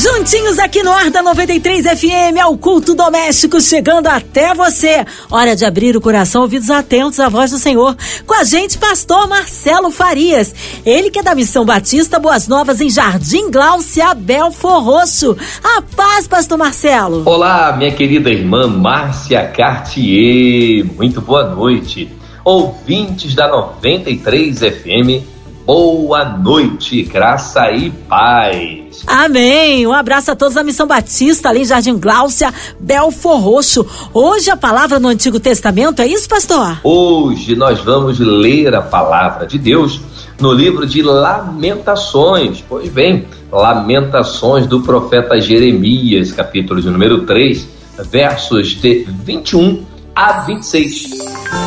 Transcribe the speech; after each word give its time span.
Juntinhos 0.00 0.60
aqui 0.60 0.80
no 0.84 0.92
Ar 0.92 1.10
da 1.10 1.24
93 1.24 1.84
FM, 1.84 2.40
ao 2.40 2.56
culto 2.56 2.94
doméstico 2.94 3.60
chegando 3.60 4.06
até 4.06 4.54
você. 4.54 5.04
Hora 5.28 5.56
de 5.56 5.64
abrir 5.64 5.96
o 5.96 6.00
coração, 6.00 6.42
ouvidos 6.42 6.70
atentos 6.70 7.18
à 7.18 7.28
voz 7.28 7.50
do 7.50 7.58
Senhor. 7.58 7.96
Com 8.24 8.34
a 8.34 8.44
gente, 8.44 8.78
pastor 8.78 9.26
Marcelo 9.26 9.90
Farias. 9.90 10.54
Ele 10.86 11.10
que 11.10 11.18
é 11.18 11.22
da 11.24 11.34
Missão 11.34 11.64
Batista 11.64 12.20
Boas 12.20 12.46
Novas 12.46 12.80
em 12.80 12.88
Jardim 12.88 13.50
Glaucia 13.50 14.14
Belfor 14.14 14.84
Roxo. 14.84 15.36
A 15.64 15.82
paz, 15.82 16.28
pastor 16.28 16.56
Marcelo. 16.56 17.24
Olá, 17.26 17.74
minha 17.76 17.90
querida 17.90 18.30
irmã 18.30 18.68
Márcia 18.68 19.48
Cartier. 19.48 20.86
Muito 20.94 21.20
boa 21.20 21.42
noite. 21.42 22.08
Ouvintes 22.44 23.34
da 23.34 23.48
93 23.48 24.60
FM, 24.60 25.37
boa 25.68 26.24
noite, 26.24 27.02
graça 27.02 27.70
e 27.70 27.90
paz. 27.90 29.04
Amém. 29.06 29.86
Um 29.86 29.92
abraço 29.92 30.30
a 30.30 30.34
todos 30.34 30.54
da 30.54 30.64
Missão 30.64 30.86
Batista, 30.86 31.50
ali 31.50 31.60
em 31.60 31.64
Jardim 31.66 31.98
Gláucia, 31.98 32.54
Belfor 32.80 33.38
Roxo. 33.38 33.86
Hoje 34.14 34.50
a 34.50 34.56
palavra 34.56 34.98
no 34.98 35.08
Antigo 35.08 35.38
Testamento, 35.38 36.00
é 36.00 36.06
isso, 36.06 36.26
pastor? 36.26 36.80
Hoje 36.82 37.54
nós 37.54 37.80
vamos 37.80 38.18
ler 38.18 38.74
a 38.74 38.80
palavra 38.80 39.46
de 39.46 39.58
Deus 39.58 40.00
no 40.40 40.54
livro 40.54 40.86
de 40.86 41.02
Lamentações. 41.02 42.64
Pois 42.66 42.90
bem, 42.90 43.26
Lamentações 43.52 44.66
do 44.66 44.80
profeta 44.80 45.38
Jeremias, 45.38 46.32
capítulo 46.32 46.80
de 46.80 46.88
número 46.88 47.26
3, 47.26 47.68
versos 48.10 48.68
de 48.68 49.06
21 49.22 49.84
a 50.16 50.32
26. 50.46 51.10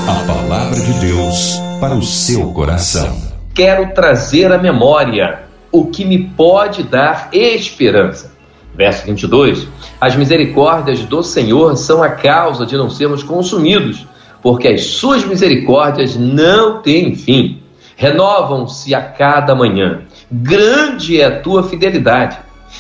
A 0.08 0.26
palavra 0.26 0.80
de 0.80 0.94
Deus 0.94 1.54
para 1.80 1.94
o 1.94 2.02
seu 2.02 2.52
coração. 2.52 3.31
Quero 3.54 3.94
trazer 3.94 4.52
à 4.52 4.58
memória 4.58 5.44
o 5.72 5.86
que 5.86 6.06
me 6.06 6.20
pode 6.20 6.84
dar 6.84 7.30
esperança. 7.34 8.32
Verso 8.74 9.06
22: 9.06 9.68
As 10.00 10.16
misericórdias 10.16 11.00
do 11.02 11.22
Senhor 11.22 11.76
são 11.76 12.02
a 12.02 12.10
causa 12.10 12.66
de 12.66 12.78
não 12.78 12.90
sermos 12.90 13.24
consumidos, 13.24 14.06
porque 14.42 14.68
as 14.68 14.86
suas 14.86 15.26
misericórdias 15.26 16.16
não 16.16 16.82
têm 16.82 17.16
fim. 17.16 17.62
Renovam-se 17.96 18.96
a 18.96 19.02
cada 19.02 19.54
manhã. 19.54 20.02
Grande 20.32 21.22
é 21.22 21.26
a 21.26 21.40
tua 21.42 21.64
fidelidade. 21.64 22.38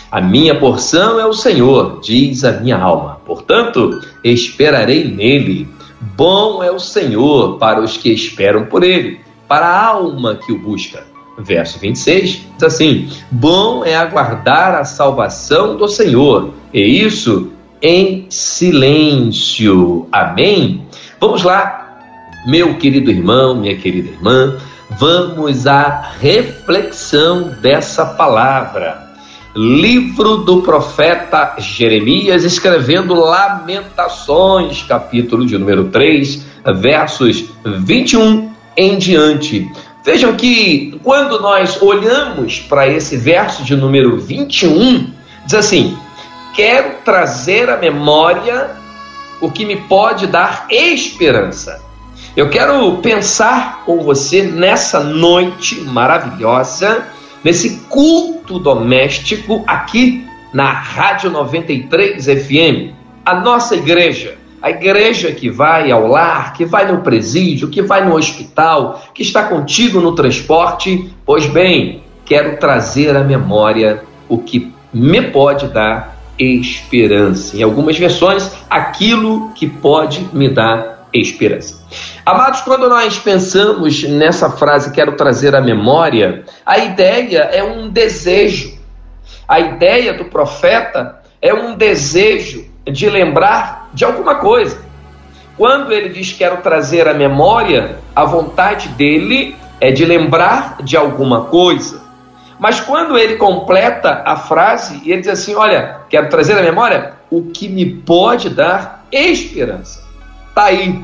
A 0.10 0.22
minha 0.22 0.58
porção 0.58 1.20
é 1.20 1.26
o 1.26 1.34
Senhor, 1.34 2.00
diz 2.02 2.44
a 2.44 2.54
minha 2.54 2.78
alma. 2.78 3.20
Portanto, 3.26 4.02
esperarei 4.24 5.04
nele. 5.04 5.68
Bom 6.16 6.64
é 6.64 6.72
o 6.72 6.80
Senhor 6.80 7.58
para 7.60 7.82
os 7.82 7.98
que 7.98 8.12
esperam 8.12 8.66
por 8.66 8.84
ele, 8.84 9.20
para 9.52 9.68
a 9.68 9.86
alma 9.86 10.36
que 10.36 10.54
o 10.54 10.58
busca 10.58 11.04
verso 11.38 11.78
26, 11.78 12.48
diz 12.54 12.64
assim: 12.64 13.10
Bom 13.30 13.84
é 13.84 13.98
aguardar 13.98 14.76
a 14.76 14.86
salvação 14.86 15.76
do 15.76 15.90
Senhor, 15.90 16.54
e 16.74 16.80
isso 16.80 17.52
em 17.82 18.28
silêncio. 18.30 20.08
Amém? 20.10 20.88
Vamos 21.20 21.44
lá, 21.44 22.00
meu 22.48 22.78
querido 22.78 23.12
irmão, 23.12 23.54
minha 23.54 23.76
querida 23.76 24.08
irmã, 24.08 24.58
vamos 24.92 25.68
à 25.68 26.14
reflexão 26.22 27.50
dessa 27.62 28.06
palavra. 28.06 29.12
Livro 29.54 30.38
do 30.38 30.62
profeta 30.62 31.56
Jeremias, 31.60 32.46
escrevendo 32.46 33.14
Lamentações, 33.14 34.82
capítulo 34.84 35.46
de 35.46 35.58
número 35.58 35.90
3, 35.90 36.46
versos 36.74 37.50
21 37.66 38.51
em 38.76 38.98
diante. 38.98 39.72
Vejam 40.04 40.36
que 40.36 41.00
quando 41.04 41.40
nós 41.40 41.82
olhamos 41.82 42.60
para 42.60 42.88
esse 42.88 43.16
verso 43.18 43.64
de 43.64 43.76
número 43.76 44.20
21, 44.20 45.14
diz 45.46 45.54
assim: 45.54 45.98
Quero 46.56 46.96
trazer 47.06 47.70
à 47.70 47.78
memória 47.78 48.72
o 49.40 49.52
que 49.52 49.66
me 49.66 49.78
pode 49.78 50.28
dar 50.28 50.68
esperança. 50.70 51.82
Eu 52.36 52.50
quero 52.50 52.98
pensar 52.98 53.84
com 53.86 54.00
você 54.00 54.44
nessa 54.44 55.02
noite 55.02 55.82
maravilhosa, 55.82 57.08
nesse 57.44 57.82
culto 57.90 58.58
doméstico 58.58 59.64
aqui 59.68 60.26
na 60.54 60.72
Rádio 60.72 61.30
93 61.30 62.26
FM, 62.26 62.94
a 63.26 63.36
nossa 63.36 63.76
igreja 63.76 64.41
a 64.62 64.70
igreja 64.70 65.32
que 65.32 65.50
vai 65.50 65.92
ao 65.92 66.08
lar, 66.08 66.54
que 66.54 66.66
vai 66.66 66.90
no 66.92 67.02
presídio, 67.02 67.70
que 67.70 67.82
vai 67.82 68.06
no 68.06 68.16
hospital, 68.16 69.02
que 69.14 69.24
está 69.24 69.44
contigo 69.44 70.00
no 70.00 70.14
transporte, 70.14 71.12
pois 71.26 71.48
bem, 71.48 72.04
quero 72.26 72.58
trazer 72.58 73.16
à 73.16 73.24
memória 73.24 74.04
o 74.30 74.38
que 74.38 74.72
me 74.94 75.22
pode 75.22 75.68
dar 75.68 76.18
esperança. 76.38 77.58
Em 77.58 77.64
algumas 77.64 77.98
versões, 77.98 78.52
aquilo 78.70 79.52
que 79.54 79.68
pode 79.68 80.28
me 80.32 80.48
dar 80.48 81.08
esperança. 81.14 81.82
Amados, 82.26 82.62
quando 82.62 82.88
nós 82.88 83.18
pensamos 83.18 84.04
nessa 84.04 84.50
frase, 84.50 84.92
quero 84.92 85.16
trazer 85.16 85.56
à 85.56 85.62
memória, 85.62 86.46
a 86.66 86.78
ideia 86.78 87.50
é 87.52 87.64
um 87.64 87.90
desejo. 87.90 88.80
A 89.48 89.60
ideia 89.60 90.14
do 90.14 90.26
profeta 90.26 91.20
é 91.42 91.54
um 91.54 91.76
desejo 91.76 92.66
de 92.86 93.10
lembrar 93.10 93.81
de 93.94 94.06
alguma 94.06 94.36
coisa. 94.36 94.80
Quando 95.58 95.92
ele 95.92 96.10
diz 96.10 96.34
quero 96.34 96.58
trazer 96.58 97.08
à 97.08 97.14
memória, 97.14 98.00
a 98.16 98.26
vontade 98.26 98.90
dele 98.90 99.56
é 99.80 99.92
de 99.92 100.06
lembrar 100.06 100.78
de 100.82 100.96
alguma 100.96 101.46
coisa. 101.46 102.02
Mas 102.60 102.80
quando 102.80 103.18
ele 103.18 103.38
completa 103.38 104.22
a 104.26 104.36
frase, 104.36 105.02
ele 105.06 105.22
diz 105.22 105.30
assim: 105.30 105.56
Olha, 105.56 106.02
quero 106.10 106.30
trazer 106.30 106.58
à 106.58 106.62
memória 106.62 107.14
o 107.30 107.44
que 107.44 107.68
me 107.68 107.86
pode 107.86 108.50
dar 108.50 109.06
esperança. 109.12 110.04
Está 110.50 110.66
aí. 110.66 111.04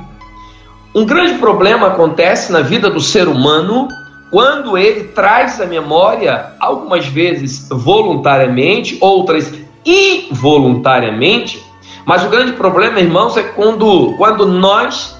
Um 0.93 1.05
grande 1.05 1.39
problema 1.39 1.87
acontece 1.87 2.51
na 2.51 2.61
vida 2.61 2.89
do 2.89 2.99
ser 2.99 3.27
humano 3.27 3.87
quando 4.29 4.77
ele 4.77 5.05
traz 5.05 5.59
à 5.61 5.65
memória, 5.65 6.53
algumas 6.59 7.07
vezes 7.07 7.67
voluntariamente, 7.69 8.97
outras 8.99 9.53
involuntariamente, 9.85 11.63
mas 12.07 12.23
o 12.23 12.29
grande 12.29 12.53
problema, 12.53 13.01
irmãos, 13.01 13.35
é 13.35 13.43
quando, 13.43 14.13
quando 14.17 14.45
nós 14.45 15.13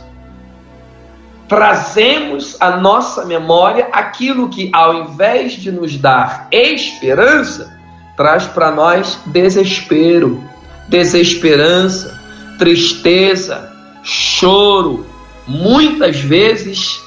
trazemos 1.45 2.55
à 2.61 2.77
nossa 2.77 3.25
memória 3.25 3.89
aquilo 3.91 4.47
que, 4.47 4.71
ao 4.73 4.93
invés 4.93 5.51
de 5.51 5.69
nos 5.69 5.97
dar 5.97 6.47
esperança, 6.49 7.77
traz 8.15 8.45
para 8.45 8.71
nós 8.71 9.19
desespero, 9.25 10.41
desesperança, 10.87 12.17
tristeza, 12.57 13.69
choro, 14.01 15.05
muitas 15.45 16.17
vezes 16.21 17.01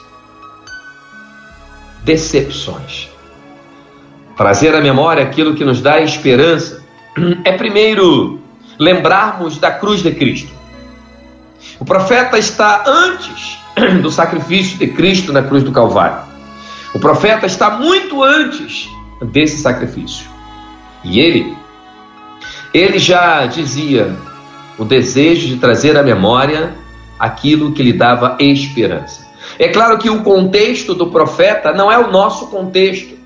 decepções. 2.04 3.08
Trazer 4.36 4.74
à 4.74 4.80
memória 4.82 5.24
aquilo 5.24 5.54
que 5.54 5.64
nos 5.64 5.80
dá 5.80 6.00
esperança 6.00 6.84
é 7.44 7.52
primeiro 7.52 8.39
lembrarmos 8.80 9.58
da 9.58 9.70
cruz 9.70 10.02
de 10.02 10.10
Cristo. 10.12 10.50
O 11.78 11.84
profeta 11.84 12.38
está 12.38 12.82
antes 12.86 13.58
do 14.00 14.10
sacrifício 14.10 14.78
de 14.78 14.86
Cristo 14.88 15.34
na 15.34 15.42
cruz 15.42 15.62
do 15.62 15.70
Calvário. 15.70 16.30
O 16.94 16.98
profeta 16.98 17.44
está 17.44 17.70
muito 17.70 18.24
antes 18.24 18.88
desse 19.22 19.58
sacrifício. 19.58 20.26
E 21.04 21.20
ele, 21.20 21.54
ele 22.72 22.98
já 22.98 23.44
dizia 23.44 24.16
o 24.78 24.84
desejo 24.84 25.46
de 25.48 25.56
trazer 25.56 25.96
à 25.98 26.02
memória 26.02 26.74
aquilo 27.18 27.72
que 27.72 27.82
lhe 27.82 27.92
dava 27.92 28.38
esperança. 28.40 29.28
É 29.58 29.68
claro 29.68 29.98
que 29.98 30.08
o 30.08 30.22
contexto 30.22 30.94
do 30.94 31.08
profeta 31.08 31.72
não 31.72 31.92
é 31.92 31.98
o 31.98 32.10
nosso 32.10 32.46
contexto, 32.46 33.18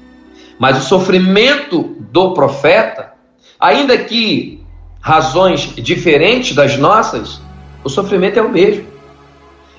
mas 0.59 0.79
o 0.79 0.89
sofrimento 0.89 1.97
do 2.11 2.35
profeta, 2.35 3.13
ainda 3.59 3.97
que 3.97 4.64
razões 5.05 5.75
diferentes 5.77 6.57
das 6.57 6.79
nossas, 6.79 7.39
o 7.85 7.91
sofrimento 7.91 8.39
é 8.39 8.43
o 8.43 8.49
mesmo. 8.49 8.87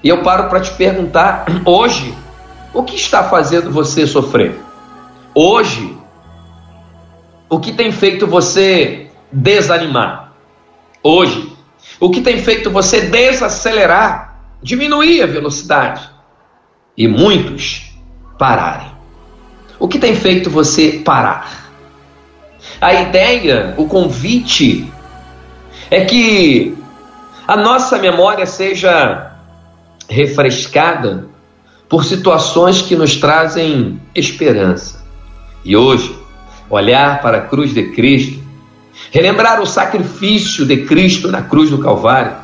E 0.03 0.07
eu 0.07 0.21
paro 0.21 0.47
para 0.49 0.61
te 0.61 0.71
perguntar 0.75 1.45
hoje, 1.65 2.13
o 2.71 2.83
que 2.83 2.95
está 2.95 3.23
fazendo 3.23 3.71
você 3.71 4.05
sofrer? 4.05 4.55
Hoje, 5.33 5.97
o 7.49 7.59
que 7.59 7.73
tem 7.73 7.91
feito 7.91 8.27
você 8.27 9.07
desanimar? 9.31 10.31
Hoje, 11.01 11.51
o 11.99 12.11
que 12.11 12.21
tem 12.21 12.43
feito 12.43 12.69
você 12.69 13.01
desacelerar, 13.01 14.37
diminuir 14.61 15.23
a 15.23 15.25
velocidade? 15.25 16.07
E 16.95 17.07
muitos 17.07 17.97
pararem. 18.37 18.91
O 19.79 19.87
que 19.87 19.97
tem 19.97 20.15
feito 20.15 20.51
você 20.51 21.01
parar? 21.03 21.65
A 22.79 22.93
ideia, 22.93 23.73
o 23.75 23.87
convite 23.87 24.93
é 25.95 26.03
que 26.03 26.77
a 27.47 27.55
nossa 27.55 27.97
memória 27.97 28.45
seja 28.45 29.31
refrescada 30.09 31.29
por 31.87 32.03
situações 32.03 32.81
que 32.81 32.97
nos 32.97 33.15
trazem 33.15 34.01
esperança. 34.13 35.05
E 35.63 35.77
hoje, 35.77 36.13
olhar 36.69 37.21
para 37.21 37.37
a 37.37 37.41
cruz 37.41 37.73
de 37.73 37.91
Cristo, 37.91 38.43
relembrar 39.09 39.61
o 39.61 39.65
sacrifício 39.65 40.65
de 40.65 40.83
Cristo 40.85 41.31
na 41.31 41.43
cruz 41.43 41.69
do 41.69 41.77
Calvário, 41.77 42.35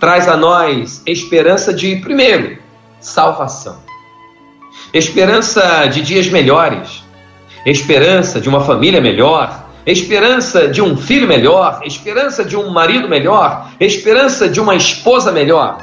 traz 0.00 0.26
a 0.26 0.34
nós 0.34 1.02
esperança 1.04 1.74
de, 1.74 1.96
primeiro, 1.96 2.56
salvação, 3.00 3.82
esperança 4.94 5.84
de 5.88 6.00
dias 6.00 6.26
melhores, 6.28 7.04
esperança 7.66 8.40
de 8.40 8.48
uma 8.48 8.62
família 8.62 9.00
melhor, 9.00 9.67
esperança 9.92 10.68
de 10.68 10.82
um 10.82 10.96
filho 10.96 11.26
melhor, 11.26 11.80
esperança 11.84 12.44
de 12.44 12.56
um 12.56 12.70
marido 12.70 13.08
melhor, 13.08 13.70
esperança 13.80 14.48
de 14.48 14.60
uma 14.60 14.74
esposa 14.74 15.32
melhor, 15.32 15.78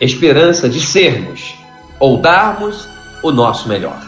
esperança 0.00 0.68
de 0.68 0.80
sermos 0.80 1.54
ou 1.98 2.18
darmos 2.18 2.88
o 3.22 3.32
nosso 3.32 3.68
melhor. 3.68 4.00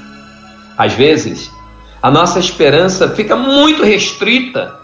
Às 0.77 0.93
vezes, 0.93 1.51
a 2.01 2.11
nossa 2.11 2.39
esperança 2.39 3.09
fica 3.09 3.35
muito 3.35 3.83
restrita 3.83 4.79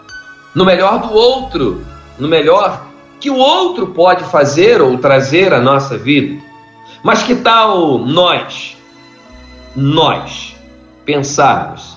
no 0.52 0.64
melhor 0.64 1.06
do 1.06 1.14
outro, 1.14 1.86
no 2.18 2.26
melhor 2.26 2.86
que 3.20 3.30
o 3.30 3.36
outro 3.36 3.88
pode 3.88 4.24
fazer 4.24 4.82
ou 4.82 4.98
trazer 4.98 5.54
à 5.54 5.60
nossa 5.60 5.96
vida. 5.96 6.42
Mas 7.04 7.22
que 7.22 7.36
tal 7.36 7.98
nós, 7.98 8.76
nós, 9.76 10.56
pensarmos 11.04 11.93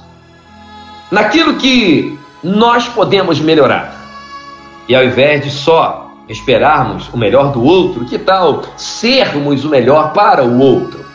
naquilo 1.11 1.55
que 1.55 2.17
nós 2.43 2.87
podemos 2.87 3.39
melhorar? 3.39 3.95
E 4.87 4.95
ao 4.95 5.03
invés 5.03 5.43
de 5.43 5.51
só 5.51 6.11
esperarmos 6.29 7.09
o 7.13 7.17
melhor 7.17 7.51
do 7.51 7.63
outro, 7.63 8.05
que 8.05 8.17
tal 8.17 8.63
sermos 8.75 9.63
o 9.65 9.69
melhor 9.69 10.13
para 10.13 10.43
o 10.43 10.59
outro? 10.59 11.05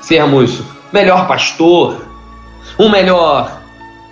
Sermos 0.00 0.62
melhor 0.92 1.26
pastor, 1.26 2.04
um 2.78 2.88
melhor 2.88 3.60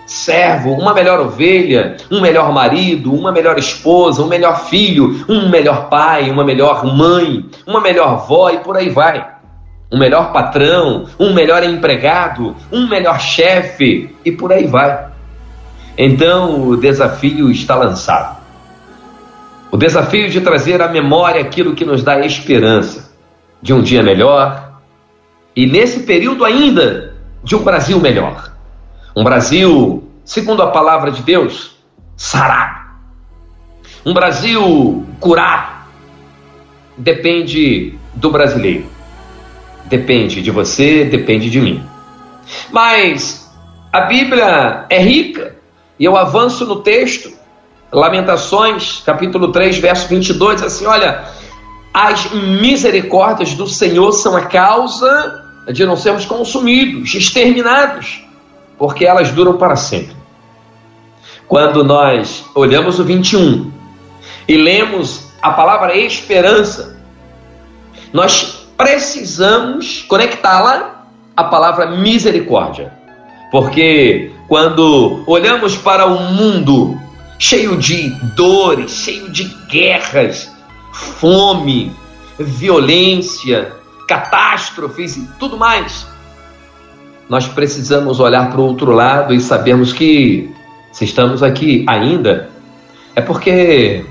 servo, 0.07 0.73
uma 0.73 0.93
melhor 0.93 1.21
ovelha, 1.21 1.97
um 2.11 2.21
melhor 2.21 2.53
marido, 2.53 3.15
uma 3.15 3.33
melhor 3.33 3.59
esposa, 3.59 4.23
um 4.23 4.29
melhor 4.29 4.67
filho, 4.67 5.25
um 5.29 5.49
melhor 5.49 5.89
pai, 5.89 6.31
uma 6.31 6.45
melhor 6.45 6.85
mãe, 6.85 7.47
uma 7.67 7.81
melhor 7.81 8.09
avó 8.09 8.51
e 8.51 8.59
por 8.59 8.77
aí 8.77 8.89
vai. 8.89 9.27
Um 9.91 9.99
melhor 9.99 10.33
patrão, 10.33 11.05
um 11.19 11.35
melhor 11.35 11.63
empregado, 11.63 12.57
um 12.71 12.87
melhor 12.87 13.21
chefe 13.21 14.15
e 14.25 14.33
por 14.33 14.53
aí 14.53 14.67
vai. 14.67 15.12
Então 16.05 16.67
o 16.69 16.77
desafio 16.77 17.49
está 17.49 17.77
lançado. 17.77 18.43
O 19.71 19.77
desafio 19.77 20.29
de 20.29 20.41
trazer 20.41 20.83
à 20.83 20.89
memória 20.89 21.41
aquilo 21.41 21.77
que 21.77 21.85
nos 21.85 22.03
dá 22.03 22.19
esperança 22.27 23.13
de 23.63 23.73
um 23.73 23.81
dia 23.81 24.03
melhor 24.03 24.81
e 25.55 25.65
nesse 25.65 26.01
período 26.01 26.45
ainda 26.45 27.15
de 27.45 27.55
um 27.55 27.63
Brasil 27.63 28.01
melhor. 28.01 28.53
Um 29.15 29.23
Brasil, 29.23 30.03
segundo 30.25 30.61
a 30.65 30.73
palavra 30.73 31.13
de 31.13 31.23
Deus, 31.23 31.77
sarado. 32.17 32.81
Um 34.05 34.13
Brasil 34.13 35.07
curado. 35.21 35.87
Depende 36.99 37.97
do 38.15 38.29
brasileiro. 38.29 38.87
Depende 39.85 40.43
de 40.43 40.51
você, 40.51 41.05
depende 41.05 41.49
de 41.49 41.61
mim. 41.61 41.81
Mas 42.73 43.49
a 43.93 44.01
Bíblia 44.01 44.85
é 44.91 45.01
rica 45.01 45.62
e 46.03 46.05
eu 46.05 46.17
avanço 46.17 46.67
no 46.67 46.83
texto. 46.83 47.31
Lamentações, 47.93 49.01
capítulo 49.07 49.53
3, 49.53 49.79
verso 49.79 50.09
22, 50.09 50.57
diz 50.57 50.65
assim: 50.65 50.85
Olha, 50.85 51.27
as 51.95 52.29
misericórdias 52.33 53.55
do 53.55 53.69
Senhor 53.69 54.11
são 54.11 54.37
a 54.37 54.47
causa 54.47 55.45
de 55.73 55.87
não 55.87 55.97
sermos 55.97 56.25
consumidos, 56.25 57.15
exterminados 57.15 58.25
porque 58.77 59.05
elas 59.07 59.31
duram 59.31 59.57
para 59.59 59.77
sempre. 59.77 60.17
Quando 61.47 61.85
nós 61.85 62.47
olhamos 62.53 62.99
o 62.99 63.05
21 63.05 63.71
e 64.49 64.57
lemos 64.57 65.29
a 65.41 65.53
palavra 65.53 65.97
esperança, 65.97 67.01
nós 68.13 68.67
precisamos 68.77 70.03
conectá-la 70.09 71.07
à 71.37 71.45
palavra 71.45 71.93
misericórdia. 71.93 72.93
Porque 73.53 74.32
quando 74.53 75.23
olhamos 75.27 75.79
para 75.79 76.07
o 76.07 76.15
um 76.15 76.31
mundo 76.35 77.01
cheio 77.39 77.75
de 77.75 78.11
dores, 78.37 78.91
cheio 78.91 79.31
de 79.31 79.45
guerras, 79.67 80.53
fome, 80.93 81.91
violência, 82.39 83.73
catástrofes 84.07 85.17
e 85.17 85.27
tudo 85.41 85.57
mais, 85.57 86.07
nós 87.31 87.49
precisamos 87.49 88.21
olhar 88.21 88.51
para 88.51 88.61
o 88.61 88.65
outro 88.65 88.93
lado 88.93 89.33
e 89.33 89.41
sabermos 89.41 89.91
que, 89.91 90.55
se 90.93 91.07
estamos 91.07 91.43
aqui 91.43 91.87
ainda, 91.89 92.51
é 93.17 93.23
porque 93.23 94.05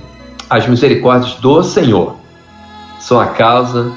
as 0.49 0.65
misericórdias 0.65 1.35
do 1.35 1.61
Senhor 1.61 2.15
são 2.99 3.19
a 3.19 3.27
causa 3.27 3.91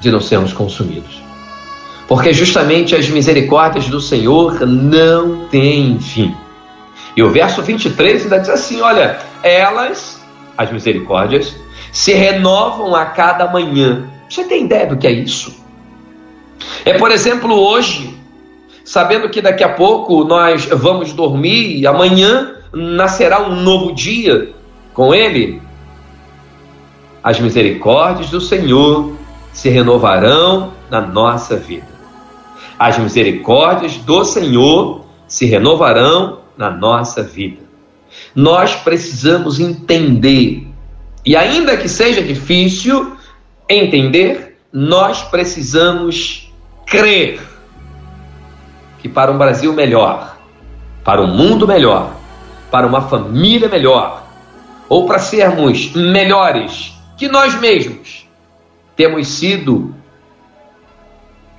de 0.00 0.10
não 0.10 0.22
sermos 0.22 0.54
consumidos. 0.54 1.25
Porque 2.08 2.32
justamente 2.32 2.94
as 2.94 3.08
misericórdias 3.08 3.88
do 3.88 4.00
Senhor 4.00 4.60
não 4.66 5.46
têm 5.46 5.98
fim. 5.98 6.34
E 7.16 7.22
o 7.22 7.30
verso 7.30 7.62
23 7.62 8.24
ainda 8.24 8.38
diz 8.38 8.48
assim: 8.48 8.80
olha, 8.80 9.18
elas, 9.42 10.22
as 10.56 10.70
misericórdias, 10.70 11.56
se 11.90 12.12
renovam 12.12 12.94
a 12.94 13.06
cada 13.06 13.50
manhã. 13.50 14.08
Você 14.28 14.44
tem 14.44 14.64
ideia 14.64 14.86
do 14.86 14.96
que 14.96 15.06
é 15.06 15.12
isso? 15.12 15.64
É, 16.84 16.94
por 16.94 17.10
exemplo, 17.10 17.54
hoje, 17.54 18.16
sabendo 18.84 19.28
que 19.28 19.40
daqui 19.40 19.64
a 19.64 19.70
pouco 19.70 20.24
nós 20.24 20.66
vamos 20.66 21.12
dormir 21.12 21.76
e 21.78 21.86
amanhã 21.86 22.54
nascerá 22.72 23.42
um 23.42 23.62
novo 23.62 23.92
dia 23.92 24.52
com 24.92 25.14
Ele, 25.14 25.60
as 27.22 27.40
misericórdias 27.40 28.30
do 28.30 28.40
Senhor 28.40 29.12
se 29.52 29.68
renovarão 29.68 30.72
na 30.90 31.00
nossa 31.00 31.56
vida. 31.56 31.95
As 32.78 32.98
misericórdias 32.98 33.96
do 33.96 34.24
Senhor 34.24 35.06
se 35.26 35.46
renovarão 35.46 36.40
na 36.56 36.70
nossa 36.70 37.22
vida. 37.22 37.62
Nós 38.34 38.74
precisamos 38.74 39.60
entender, 39.60 40.66
e 41.24 41.36
ainda 41.36 41.76
que 41.76 41.88
seja 41.88 42.22
difícil 42.22 43.16
entender, 43.68 44.58
nós 44.72 45.22
precisamos 45.22 46.52
crer 46.86 47.40
que 48.98 49.08
para 49.08 49.30
um 49.32 49.38
Brasil 49.38 49.72
melhor, 49.72 50.36
para 51.04 51.20
um 51.22 51.26
mundo 51.26 51.66
melhor, 51.66 52.14
para 52.70 52.86
uma 52.86 53.02
família 53.02 53.68
melhor, 53.68 54.26
ou 54.88 55.06
para 55.06 55.18
sermos 55.18 55.92
melhores 55.94 56.94
que 57.16 57.28
nós 57.28 57.58
mesmos 57.58 58.26
temos 58.94 59.28
sido 59.28 59.94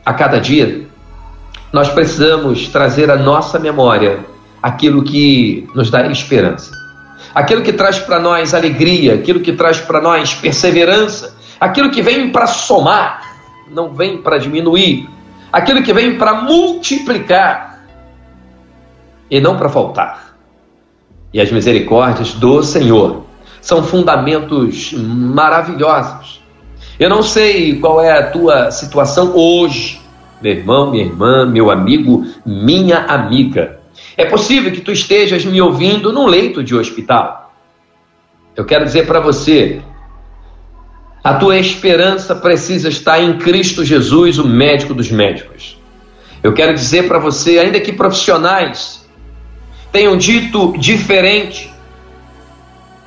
a 0.05 0.13
cada 0.13 0.39
dia, 0.39 0.86
nós 1.71 1.89
precisamos 1.89 2.67
trazer 2.67 3.11
à 3.11 3.17
nossa 3.17 3.59
memória 3.59 4.25
aquilo 4.61 5.03
que 5.03 5.67
nos 5.73 5.89
dá 5.89 6.07
esperança, 6.07 6.71
aquilo 7.33 7.61
que 7.61 7.73
traz 7.73 7.99
para 7.99 8.19
nós 8.19 8.53
alegria, 8.53 9.15
aquilo 9.15 9.39
que 9.39 9.53
traz 9.53 9.79
para 9.79 10.01
nós 10.01 10.33
perseverança, 10.33 11.35
aquilo 11.59 11.89
que 11.89 12.01
vem 12.01 12.31
para 12.31 12.47
somar, 12.47 13.21
não 13.69 13.93
vem 13.93 14.17
para 14.17 14.37
diminuir, 14.37 15.09
aquilo 15.51 15.83
que 15.83 15.93
vem 15.93 16.17
para 16.17 16.41
multiplicar 16.41 17.85
e 19.29 19.39
não 19.39 19.57
para 19.57 19.69
faltar. 19.69 20.35
E 21.33 21.41
as 21.41 21.51
misericórdias 21.51 22.33
do 22.33 22.63
Senhor 22.63 23.23
são 23.61 23.83
fundamentos 23.83 24.93
maravilhosos. 24.93 26.41
Eu 26.99 27.09
não 27.09 27.21
sei 27.21 27.77
qual 27.79 28.01
é 28.01 28.17
a 28.17 28.31
tua 28.31 28.71
situação 28.71 29.33
hoje, 29.35 29.96
meu 30.41 30.51
irmão, 30.51 30.91
minha 30.91 31.05
irmã, 31.05 31.45
meu 31.45 31.71
amigo, 31.71 32.25
minha 32.45 32.99
amiga. 32.99 33.79
É 34.15 34.25
possível 34.25 34.71
que 34.71 34.81
tu 34.81 34.91
estejas 34.91 35.45
me 35.45 35.61
ouvindo 35.61 36.11
num 36.11 36.25
leito 36.25 36.63
de 36.63 36.75
hospital. 36.75 37.53
Eu 38.55 38.65
quero 38.65 38.85
dizer 38.85 39.05
para 39.05 39.19
você 39.19 39.81
a 41.23 41.33
tua 41.33 41.57
esperança 41.57 42.33
precisa 42.35 42.87
estar 42.87 43.21
em 43.21 43.37
Cristo 43.37 43.83
Jesus, 43.83 44.39
o 44.39 44.47
médico 44.47 44.93
dos 44.93 45.11
médicos. 45.11 45.77
Eu 46.41 46.53
quero 46.53 46.73
dizer 46.73 47.07
para 47.07 47.19
você, 47.19 47.59
ainda 47.59 47.79
que 47.79 47.91
profissionais 47.91 49.05
tenham 49.91 50.15
dito 50.15 50.73
diferente, 50.77 51.69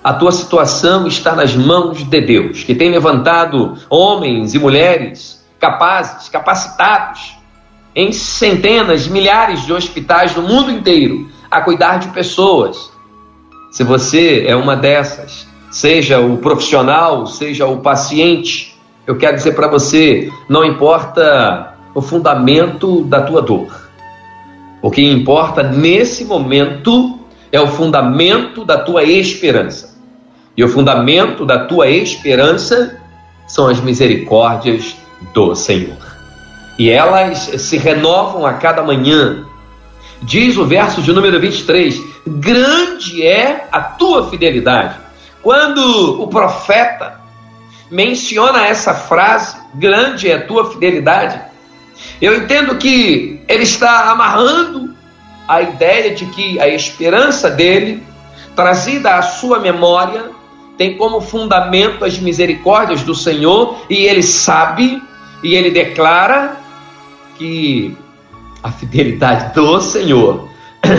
a 0.02 0.12
tua 0.12 0.32
situação 0.32 1.06
está 1.06 1.34
nas 1.34 1.54
mãos 1.54 2.04
de 2.04 2.20
Deus, 2.20 2.62
que 2.62 2.74
tem 2.74 2.90
levantado 2.90 3.78
homens 3.88 4.54
e 4.54 4.58
mulheres 4.58 5.39
capazes, 5.60 6.28
capacitados, 6.30 7.36
em 7.94 8.10
centenas, 8.12 9.06
milhares 9.06 9.66
de 9.66 9.72
hospitais 9.72 10.34
no 10.34 10.42
mundo 10.42 10.70
inteiro, 10.70 11.28
a 11.50 11.60
cuidar 11.60 11.98
de 11.98 12.08
pessoas. 12.08 12.90
Se 13.70 13.84
você 13.84 14.44
é 14.46 14.56
uma 14.56 14.74
dessas, 14.74 15.46
seja 15.70 16.18
o 16.18 16.38
profissional, 16.38 17.26
seja 17.26 17.66
o 17.66 17.78
paciente, 17.78 18.76
eu 19.06 19.16
quero 19.18 19.36
dizer 19.36 19.54
para 19.54 19.68
você: 19.68 20.30
não 20.48 20.64
importa 20.64 21.74
o 21.94 22.00
fundamento 22.00 23.02
da 23.04 23.20
tua 23.22 23.42
dor, 23.42 23.90
o 24.82 24.90
que 24.90 25.02
importa 25.02 25.62
nesse 25.62 26.24
momento 26.24 27.18
é 27.52 27.60
o 27.60 27.66
fundamento 27.66 28.64
da 28.64 28.78
tua 28.78 29.04
esperança. 29.04 29.98
E 30.56 30.64
o 30.64 30.68
fundamento 30.68 31.44
da 31.44 31.66
tua 31.66 31.88
esperança 31.88 32.98
são 33.46 33.66
as 33.66 33.80
misericórdias 33.80 34.96
do 35.32 35.54
Senhor. 35.54 35.98
E 36.78 36.88
elas 36.90 37.38
se 37.38 37.76
renovam 37.76 38.46
a 38.46 38.54
cada 38.54 38.82
manhã. 38.82 39.44
Diz 40.22 40.56
o 40.56 40.64
verso 40.64 41.02
de 41.02 41.12
número 41.12 41.38
23: 41.40 42.00
Grande 42.26 43.26
é 43.26 43.68
a 43.70 43.80
tua 43.80 44.28
fidelidade. 44.30 44.96
Quando 45.42 46.22
o 46.22 46.28
profeta 46.28 47.20
menciona 47.90 48.66
essa 48.66 48.94
frase, 48.94 49.56
grande 49.74 50.30
é 50.30 50.34
a 50.34 50.46
tua 50.46 50.70
fidelidade, 50.70 51.40
eu 52.20 52.36
entendo 52.36 52.76
que 52.76 53.42
ele 53.48 53.62
está 53.62 54.10
amarrando 54.10 54.94
a 55.48 55.62
ideia 55.62 56.14
de 56.14 56.26
que 56.26 56.60
a 56.60 56.68
esperança 56.68 57.50
dele, 57.50 58.02
trazida 58.54 59.16
à 59.16 59.22
sua 59.22 59.58
memória, 59.58 60.30
tem 60.76 60.96
como 60.96 61.20
fundamento 61.20 62.04
as 62.04 62.18
misericórdias 62.18 63.02
do 63.02 63.14
Senhor 63.14 63.84
e 63.90 64.06
ele 64.06 64.22
sabe 64.22 65.02
e 65.42 65.54
ele 65.54 65.70
declara 65.70 66.56
que 67.36 67.96
a 68.62 68.70
fidelidade 68.70 69.54
do 69.54 69.80
Senhor 69.80 70.48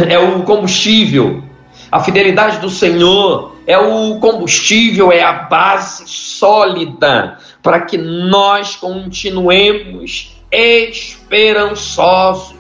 é 0.09 0.17
o 0.17 0.41
combustível, 0.43 1.43
a 1.91 1.99
fidelidade 1.99 2.59
do 2.59 2.69
Senhor 2.69 3.55
é 3.67 3.77
o 3.77 4.17
combustível, 4.19 5.11
é 5.11 5.21
a 5.21 5.33
base 5.33 6.03
sólida 6.07 7.37
para 7.61 7.81
que 7.81 7.97
nós 7.97 8.75
continuemos 8.75 10.35
esperançosos. 10.51 12.55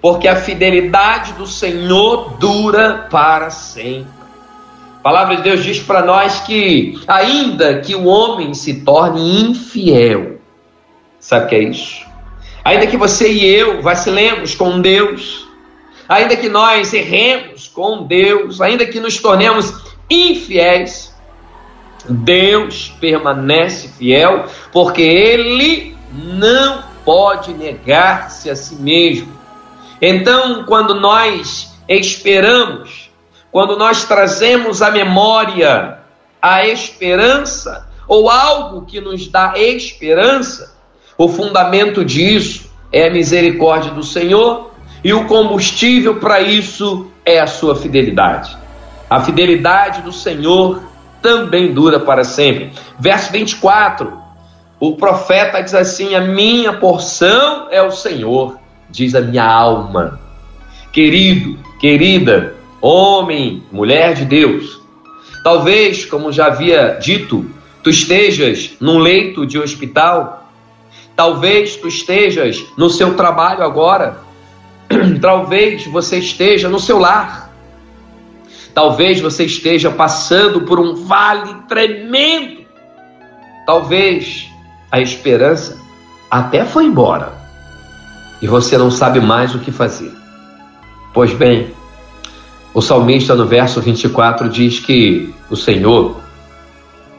Porque 0.00 0.28
a 0.28 0.36
fidelidade 0.36 1.32
do 1.32 1.46
Senhor 1.46 2.38
dura 2.38 3.08
para 3.10 3.50
sempre. 3.50 4.17
Palavra 5.08 5.36
de 5.36 5.42
Deus 5.42 5.64
diz 5.64 5.78
para 5.78 6.02
nós 6.02 6.40
que, 6.40 7.00
ainda 7.08 7.80
que 7.80 7.94
o 7.94 8.04
homem 8.04 8.52
se 8.52 8.82
torne 8.82 9.40
infiel, 9.40 10.38
sabe 11.18 11.46
o 11.46 11.48
que 11.48 11.54
é 11.54 11.62
isso? 11.62 12.06
Ainda 12.62 12.86
que 12.86 12.98
você 12.98 13.32
e 13.32 13.42
eu 13.42 13.80
vacilemos 13.80 14.54
com 14.54 14.82
Deus, 14.82 15.48
ainda 16.06 16.36
que 16.36 16.50
nós 16.50 16.92
erremos 16.92 17.66
com 17.68 18.02
Deus, 18.06 18.60
ainda 18.60 18.84
que 18.84 19.00
nos 19.00 19.16
tornemos 19.16 19.72
infiéis, 20.10 21.16
Deus 22.06 22.92
permanece 23.00 23.88
fiel, 23.88 24.44
porque 24.74 25.00
Ele 25.00 25.96
não 26.12 26.82
pode 27.02 27.54
negar-se 27.54 28.50
a 28.50 28.54
si 28.54 28.74
mesmo. 28.74 29.32
Então, 30.02 30.64
quando 30.64 31.00
nós 31.00 31.74
esperamos, 31.88 33.07
quando 33.50 33.76
nós 33.76 34.04
trazemos 34.04 34.82
à 34.82 34.90
memória 34.90 35.98
a 36.40 36.66
esperança, 36.66 37.88
ou 38.06 38.30
algo 38.30 38.86
que 38.86 39.00
nos 39.00 39.28
dá 39.28 39.54
esperança, 39.56 40.74
o 41.16 41.28
fundamento 41.28 42.04
disso 42.04 42.70
é 42.92 43.08
a 43.08 43.10
misericórdia 43.10 43.90
do 43.90 44.02
Senhor 44.02 44.70
e 45.02 45.12
o 45.12 45.26
combustível 45.26 46.16
para 46.16 46.40
isso 46.40 47.10
é 47.24 47.40
a 47.40 47.46
sua 47.46 47.76
fidelidade. 47.76 48.56
A 49.10 49.20
fidelidade 49.20 50.02
do 50.02 50.12
Senhor 50.12 50.82
também 51.20 51.72
dura 51.72 52.00
para 52.00 52.24
sempre. 52.24 52.72
Verso 52.98 53.32
24 53.32 54.28
o 54.80 54.94
profeta 54.94 55.60
diz 55.60 55.74
assim: 55.74 56.14
A 56.14 56.20
minha 56.20 56.72
porção 56.74 57.66
é 57.70 57.82
o 57.82 57.90
Senhor, 57.90 58.58
diz 58.88 59.14
a 59.14 59.20
minha 59.20 59.44
alma. 59.44 60.20
Querido, 60.92 61.58
querida, 61.80 62.54
homem, 62.80 63.62
mulher 63.72 64.14
de 64.14 64.24
Deus, 64.24 64.80
talvez, 65.42 66.04
como 66.04 66.32
já 66.32 66.46
havia 66.46 66.98
dito, 67.00 67.48
tu 67.82 67.90
estejas 67.90 68.76
num 68.80 68.98
leito 68.98 69.46
de 69.46 69.58
hospital, 69.58 70.50
talvez 71.16 71.76
tu 71.76 71.88
estejas 71.88 72.64
no 72.76 72.88
seu 72.88 73.14
trabalho 73.14 73.62
agora, 73.62 74.18
talvez 75.20 75.86
você 75.86 76.18
esteja 76.18 76.68
no 76.68 76.78
seu 76.78 76.98
lar, 76.98 77.52
talvez 78.74 79.20
você 79.20 79.44
esteja 79.44 79.90
passando 79.90 80.62
por 80.62 80.78
um 80.78 80.94
vale 80.94 81.54
tremendo, 81.68 82.64
talvez 83.66 84.48
a 84.90 85.00
esperança 85.00 85.78
até 86.30 86.64
foi 86.64 86.84
embora 86.84 87.32
e 88.40 88.46
você 88.46 88.78
não 88.78 88.90
sabe 88.90 89.20
mais 89.20 89.54
o 89.54 89.58
que 89.58 89.70
fazer. 89.70 90.12
Pois 91.12 91.32
bem, 91.32 91.74
o 92.74 92.80
salmista 92.80 93.34
no 93.34 93.46
verso 93.46 93.80
24 93.80 94.48
diz 94.48 94.78
que 94.78 95.32
o 95.50 95.56
Senhor 95.56 96.20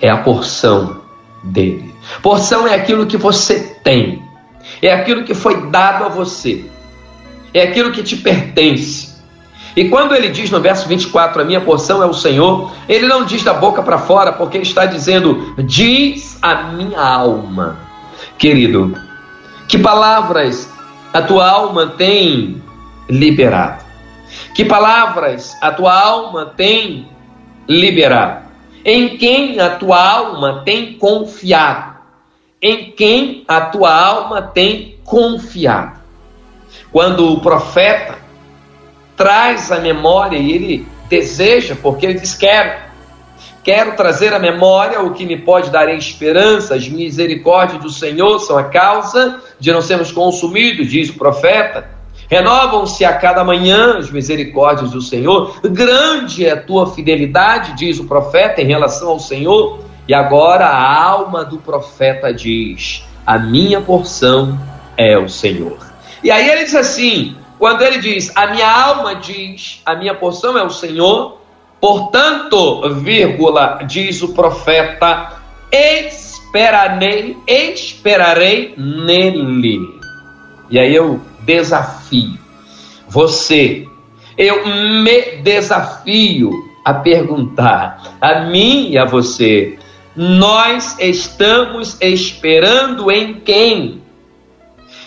é 0.01 0.09
a 0.09 0.17
porção 0.17 1.01
dele. 1.43 1.93
Porção 2.21 2.67
é 2.67 2.75
aquilo 2.75 3.05
que 3.05 3.17
você 3.17 3.59
tem, 3.83 4.21
é 4.81 4.91
aquilo 4.93 5.23
que 5.23 5.33
foi 5.33 5.69
dado 5.69 6.05
a 6.05 6.09
você, 6.09 6.65
é 7.53 7.63
aquilo 7.63 7.91
que 7.91 8.03
te 8.03 8.15
pertence. 8.15 9.09
E 9.75 9.87
quando 9.87 10.15
ele 10.15 10.29
diz 10.29 10.49
no 10.49 10.59
verso 10.59 10.87
24, 10.87 11.41
a 11.41 11.45
minha 11.45 11.61
porção 11.61 12.01
é 12.01 12.05
o 12.05 12.13
Senhor, 12.13 12.71
ele 12.87 13.07
não 13.07 13.23
diz 13.23 13.43
da 13.43 13.53
boca 13.53 13.81
para 13.81 13.97
fora, 13.97 14.33
porque 14.33 14.57
ele 14.57 14.65
está 14.65 14.85
dizendo, 14.85 15.53
diz 15.59 16.37
a 16.41 16.63
minha 16.63 16.99
alma. 16.99 17.77
Querido, 18.37 18.93
que 19.67 19.77
palavras 19.77 20.69
a 21.13 21.21
tua 21.21 21.49
alma 21.49 21.87
tem 21.87 22.61
liberado? 23.07 23.88
Que 24.59 24.65
palavras 24.65 25.55
a 25.61 25.71
tua 25.71 25.97
alma 25.97 26.47
tem 26.47 27.07
liberado? 27.65 28.45
Em 28.83 29.15
quem 29.15 29.57
a 29.57 29.69
tua 29.69 30.05
alma 30.05 30.63
tem 30.65 30.97
confiado? 30.97 31.95
Em 32.61 32.91
quem 32.91 33.45
a 33.47 33.61
tua 33.61 33.89
alma 33.89 34.41
tem 34.41 34.97
confiado? 35.05 36.01
Quando 36.91 37.31
o 37.31 37.39
profeta 37.39 38.17
traz 39.15 39.71
a 39.71 39.79
memória 39.79 40.35
e 40.35 40.51
ele 40.51 40.87
deseja, 41.07 41.77
porque 41.81 42.05
ele 42.05 42.19
diz: 42.19 42.35
Quero, 42.35 42.81
quero 43.63 43.95
trazer 43.95 44.33
à 44.33 44.39
memória 44.39 44.99
o 44.99 45.13
que 45.13 45.25
me 45.25 45.37
pode 45.37 45.69
dar 45.69 45.87
esperança, 45.87 46.75
as 46.75 46.85
misericórdias 46.89 47.81
do 47.81 47.89
Senhor 47.89 48.39
são 48.39 48.57
a 48.57 48.65
causa 48.65 49.41
de 49.57 49.71
não 49.71 49.81
sermos 49.81 50.11
consumidos, 50.11 50.89
diz 50.89 51.07
o 51.07 51.13
profeta. 51.13 51.98
Renovam-se 52.29 53.03
a 53.03 53.13
cada 53.13 53.43
manhã 53.43 53.97
as 53.97 54.11
misericórdias 54.11 54.91
do 54.91 55.01
Senhor. 55.01 55.59
Grande 55.63 56.45
é 56.45 56.51
a 56.51 56.61
tua 56.61 56.93
fidelidade, 56.93 57.75
diz 57.75 57.99
o 57.99 58.05
profeta, 58.05 58.61
em 58.61 58.67
relação 58.67 59.09
ao 59.09 59.19
Senhor. 59.19 59.79
E 60.07 60.13
agora 60.13 60.67
a 60.67 61.03
alma 61.03 61.43
do 61.43 61.57
profeta 61.57 62.33
diz: 62.33 63.03
A 63.25 63.39
minha 63.39 63.81
porção 63.81 64.59
é 64.95 65.17
o 65.17 65.27
Senhor. 65.27 65.77
E 66.23 66.29
aí 66.29 66.47
ele 66.49 66.65
diz 66.65 66.75
assim: 66.75 67.35
quando 67.59 67.81
ele 67.81 67.99
diz, 67.99 68.31
a 68.37 68.47
minha 68.47 68.71
alma 68.71 69.15
diz, 69.15 69.81
a 69.85 69.93
minha 69.93 70.15
porção 70.15 70.57
é 70.57 70.63
o 70.63 70.69
Senhor, 70.69 71.41
portanto, 71.81 72.81
vírgula, 73.01 73.81
diz 73.85 74.21
o 74.21 74.33
profeta, 74.33 75.33
esperarei, 75.69 77.35
esperarei 77.45 78.73
nele. 78.77 79.99
E 80.69 80.79
aí 80.79 80.95
eu 80.95 81.19
desafio 81.49 82.49
você, 83.09 83.87
eu 84.37 84.67
me 84.67 85.41
desafio 85.41 86.51
a 86.85 86.93
perguntar 86.93 88.17
a 88.21 88.41
mim 88.41 88.91
e 88.91 88.97
a 88.99 89.05
você: 89.05 89.77
nós 90.15 90.95
estamos 90.99 91.97
esperando 91.99 93.11
em 93.11 93.33
quem? 93.33 94.01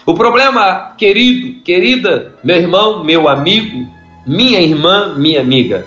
O 0.05 0.15
problema, 0.15 0.95
querido, 0.99 1.63
querida, 1.63 2.35
meu 2.43 2.57
irmão, 2.57 3.05
meu 3.05 3.29
amigo, 3.29 3.89
minha 4.27 4.61
irmã, 4.61 5.15
minha 5.17 5.41
amiga, 5.41 5.87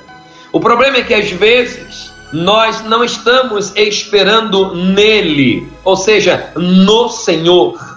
o 0.53 0.59
problema 0.61 0.97
é 0.97 1.03
que 1.03 1.13
às 1.13 1.29
vezes 1.29 2.13
nós 2.31 2.81
não 2.85 3.03
estamos 3.03 3.75
esperando 3.75 4.73
nele, 4.73 5.67
ou 5.83 5.97
seja, 5.97 6.49
no 6.55 7.09
Senhor. 7.09 7.94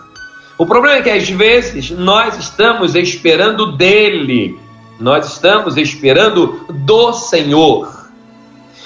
O 0.59 0.67
problema 0.67 0.97
é 0.97 1.03
que 1.03 1.11
às 1.11 1.31
vezes 1.31 1.91
nós 1.91 2.37
estamos 2.37 2.95
esperando 2.95 3.77
dele, 3.77 4.59
nós 4.99 5.33
estamos 5.33 5.77
esperando 5.77 6.67
do 6.69 7.13
Senhor. 7.13 8.11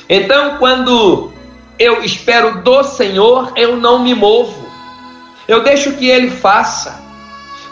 Então, 0.08 0.58
quando 0.58 1.32
eu 1.78 2.04
espero 2.04 2.62
do 2.62 2.84
Senhor, 2.84 3.52
eu 3.56 3.76
não 3.76 3.98
me 4.00 4.14
movo, 4.14 4.70
eu 5.48 5.62
deixo 5.62 5.92
que 5.92 6.06
ele 6.06 6.30
faça 6.30 7.02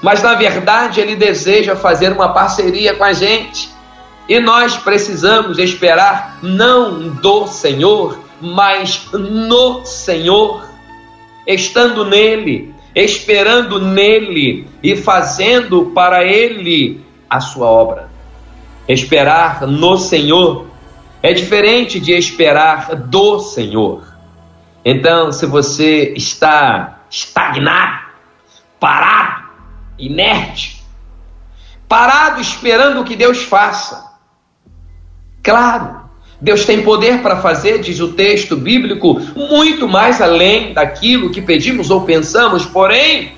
mas 0.02 0.22
na 0.22 0.34
verdade 0.34 1.00
ele 1.00 1.14
deseja 1.14 1.76
fazer 1.76 2.12
uma 2.12 2.32
parceria 2.32 2.94
com 2.94 3.04
a 3.04 3.12
gente. 3.12 3.70
E 4.28 4.38
nós 4.40 4.76
precisamos 4.76 5.58
esperar 5.58 6.38
não 6.42 7.08
do 7.08 7.46
Senhor, 7.46 8.18
mas 8.40 9.08
no 9.12 9.84
Senhor, 9.84 10.64
estando 11.46 12.04
nele, 12.04 12.74
esperando 13.02 13.80
nele 13.80 14.66
e 14.82 14.96
fazendo 14.96 15.86
para 15.86 16.24
ele 16.24 17.04
a 17.28 17.40
sua 17.40 17.66
obra. 17.66 18.10
Esperar 18.88 19.66
no 19.66 19.96
Senhor 19.96 20.66
é 21.22 21.32
diferente 21.32 22.00
de 22.00 22.12
esperar 22.12 22.94
do 22.94 23.38
Senhor. 23.40 24.04
Então, 24.84 25.30
se 25.30 25.46
você 25.46 26.12
está 26.16 27.00
estagnado, 27.10 28.06
parado, 28.78 29.50
inerte, 29.98 30.82
parado 31.86 32.40
esperando 32.40 33.00
o 33.00 33.04
que 33.04 33.14
Deus 33.14 33.42
faça, 33.42 34.10
Claro, 35.42 35.99
Deus 36.40 36.64
tem 36.64 36.82
poder 36.82 37.20
para 37.20 37.36
fazer, 37.36 37.80
diz 37.80 38.00
o 38.00 38.12
texto 38.12 38.56
bíblico, 38.56 39.20
muito 39.36 39.86
mais 39.86 40.22
além 40.22 40.72
daquilo 40.72 41.30
que 41.30 41.42
pedimos 41.42 41.90
ou 41.90 42.00
pensamos, 42.00 42.64
porém, 42.64 43.32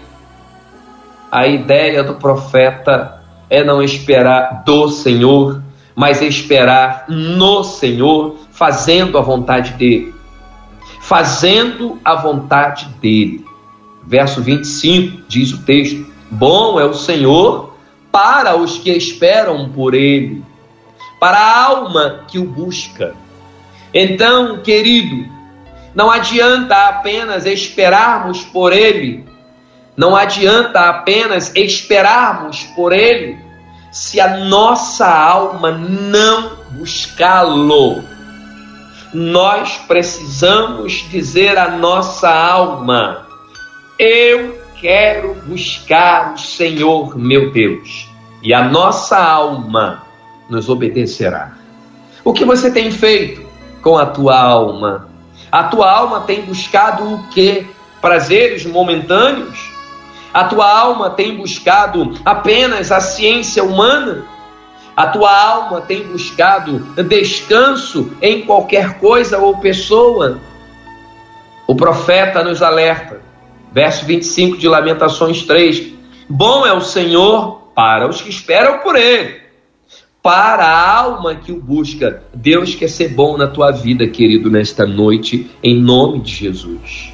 a 1.30 1.47
ideia 1.47 2.04
do 2.04 2.14
profeta 2.14 3.21
é 3.50 3.64
não 3.64 3.82
esperar 3.82 4.62
do 4.64 4.88
Senhor, 4.88 5.61
mas 5.97 6.23
esperar 6.23 7.06
no 7.09 7.64
Senhor, 7.64 8.37
fazendo 8.52 9.18
a 9.18 9.21
vontade 9.21 9.73
dele. 9.73 10.14
Fazendo 11.00 11.99
a 12.04 12.14
vontade 12.14 12.87
dele. 13.00 13.44
Verso 14.06 14.40
25 14.40 15.23
diz 15.28 15.52
o 15.52 15.64
texto: 15.64 16.06
Bom 16.30 16.78
é 16.78 16.85
o 16.85 16.94
Senhor 16.94 17.75
para 18.12 18.56
os 18.56 18.78
que 18.78 18.90
esperam 18.90 19.68
por 19.71 19.94
ele 19.94 20.42
para 21.23 21.38
a 21.38 21.67
alma 21.67 22.25
que 22.26 22.37
o 22.37 22.45
busca. 22.45 23.14
Então, 23.95 24.59
querido, 24.59 25.25
não 25.95 26.11
adianta 26.11 26.88
apenas 26.88 27.47
esperarmos 27.47 28.43
por 28.47 28.73
Ele, 28.73 29.25
não 29.97 30.17
adianta 30.17 30.81
apenas 30.81 31.55
esperarmos 31.55 32.64
por 32.75 32.93
Ele, 32.93 33.38
se 33.93 34.19
a 34.19 34.37
nossa 34.37 35.07
alma 35.07 35.71
não 35.71 36.57
buscá-lo. 36.73 38.02
Nós 39.14 39.79
precisamos 39.87 41.09
dizer 41.09 41.57
à 41.57 41.69
nossa 41.69 42.29
alma: 42.29 43.29
Eu 43.97 44.61
quero 44.81 45.35
buscar 45.47 46.35
o 46.35 46.38
Senhor 46.38 47.17
meu 47.17 47.52
Deus. 47.52 48.09
E 48.43 48.52
a 48.52 48.64
nossa 48.64 49.17
alma 49.17 50.11
nos 50.49 50.68
obedecerá. 50.68 51.52
O 52.25 52.32
que 52.32 52.44
você 52.44 52.70
tem 52.70 52.90
feito 52.90 53.44
com 53.82 53.99
a 53.99 54.06
tua 54.06 54.38
alma? 54.38 55.08
A 55.50 55.64
tua 55.64 55.90
alma 55.90 56.20
tem 56.20 56.42
buscado 56.42 57.14
o 57.14 57.22
que? 57.28 57.66
Prazeres 58.00 58.64
momentâneos? 58.64 59.70
A 60.32 60.44
tua 60.44 60.66
alma 60.66 61.11
tem 61.11 61.37
buscado 61.37 62.14
apenas 62.25 62.90
a 62.90 63.00
ciência 63.00 63.62
humana? 63.62 64.25
A 64.96 65.06
tua 65.06 65.34
alma 65.34 65.80
tem 65.80 66.04
buscado 66.04 66.78
descanso 67.02 68.12
em 68.20 68.42
qualquer 68.42 68.99
coisa 68.99 69.38
ou 69.38 69.58
pessoa? 69.58 70.38
O 71.66 71.75
profeta 71.75 72.44
nos 72.44 72.62
alerta, 72.62 73.20
verso 73.72 74.04
25 74.04 74.58
de 74.58 74.68
Lamentações 74.68 75.42
3: 75.42 75.92
Bom 76.28 76.66
é 76.66 76.72
o 76.72 76.80
Senhor 76.80 77.62
para 77.75 78.06
os 78.06 78.20
que 78.20 78.30
esperam 78.30 78.78
por 78.78 78.96
ele 78.96 79.41
para 80.23 80.64
a 80.64 80.99
alma 80.99 81.35
que 81.35 81.50
o 81.50 81.61
busca. 81.61 82.23
Deus 82.33 82.75
quer 82.75 82.88
ser 82.88 83.09
bom 83.09 83.37
na 83.37 83.49
tua 83.49 83.73
vida, 83.73 84.07
querido, 84.07 84.50
nesta 84.50 84.87
noite, 84.87 85.50
em 85.62 85.81
nome 85.81 86.21
de 86.21 86.33
Jesus. 86.33 87.12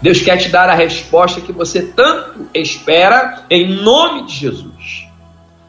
Deus 0.00 0.20
quer 0.22 0.36
te 0.38 0.48
dar 0.48 0.68
a 0.68 0.74
resposta 0.74 1.40
que 1.40 1.52
você 1.52 1.82
tanto 1.82 2.48
espera, 2.54 3.44
em 3.50 3.68
nome 3.82 4.26
de 4.26 4.34
Jesus. 4.34 5.06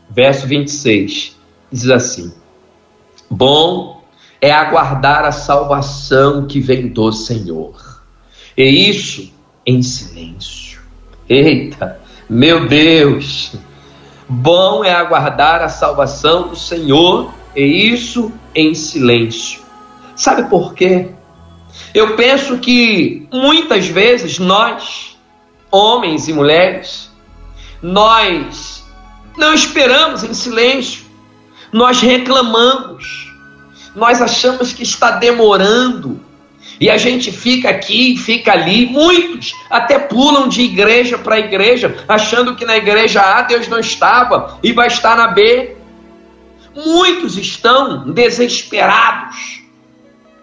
Verso 0.10 0.48
26 0.48 1.36
diz 1.72 1.90
assim: 1.90 2.34
Bom 3.30 4.04
é 4.42 4.52
aguardar 4.52 5.26
a 5.26 5.32
salvação 5.32 6.46
que 6.46 6.60
vem 6.60 6.88
do 6.88 7.12
Senhor, 7.12 8.04
e 8.56 8.90
isso 8.90 9.34
em 9.66 9.82
silêncio. 9.82 10.80
Eita, 11.28 12.00
meu 12.30 12.68
Deus! 12.68 13.54
Bom 14.30 14.84
é 14.84 14.94
aguardar 14.94 15.62
a 15.62 15.70
salvação 15.70 16.50
do 16.50 16.56
Senhor, 16.56 17.34
e 17.56 17.62
isso 17.64 18.32
em 18.54 18.74
silêncio. 18.74 19.62
Sabe 20.16 20.50
por 20.50 20.74
quê? 20.74 21.12
Eu 21.94 22.16
penso 22.16 22.58
que 22.58 23.28
muitas 23.32 23.88
vezes 23.88 24.38
nós, 24.38 25.18
homens 25.72 26.28
e 26.28 26.34
mulheres, 26.34 27.10
nós 27.82 28.86
não 29.38 29.54
esperamos 29.54 30.24
em 30.24 30.34
silêncio, 30.34 31.06
nós 31.72 32.02
reclamamos, 32.02 33.32
nós 33.96 34.22
achamos 34.22 34.74
que 34.74 34.84
está 34.84 35.12
demorando, 35.12 36.20
e 36.80 36.90
a 36.90 36.98
gente 36.98 37.32
fica 37.32 37.70
aqui, 37.70 38.18
fica 38.18 38.52
ali, 38.52 38.86
muitos 38.86 39.52
até 39.70 39.98
pulam 39.98 40.48
de 40.48 40.62
igreja 40.62 41.18
para 41.18 41.40
igreja, 41.40 41.96
achando 42.08 42.56
que 42.56 42.66
na 42.66 42.78
igreja 42.78 43.22
A 43.22 43.42
Deus 43.42 43.68
não 43.68 43.80
estava 43.80 44.58
e 44.62 44.72
vai 44.72 44.88
estar 44.88 45.16
na 45.16 45.28
B. 45.28 45.76
Muitos 46.76 47.38
estão 47.38 48.12
desesperados. 48.12 49.62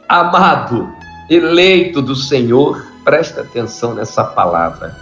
Amado, 0.09 0.92
eleito 1.31 2.03
do 2.03 2.16
Senhor, 2.16 2.85
presta 3.05 3.42
atenção 3.42 3.94
nessa 3.94 4.25
palavra. 4.25 4.97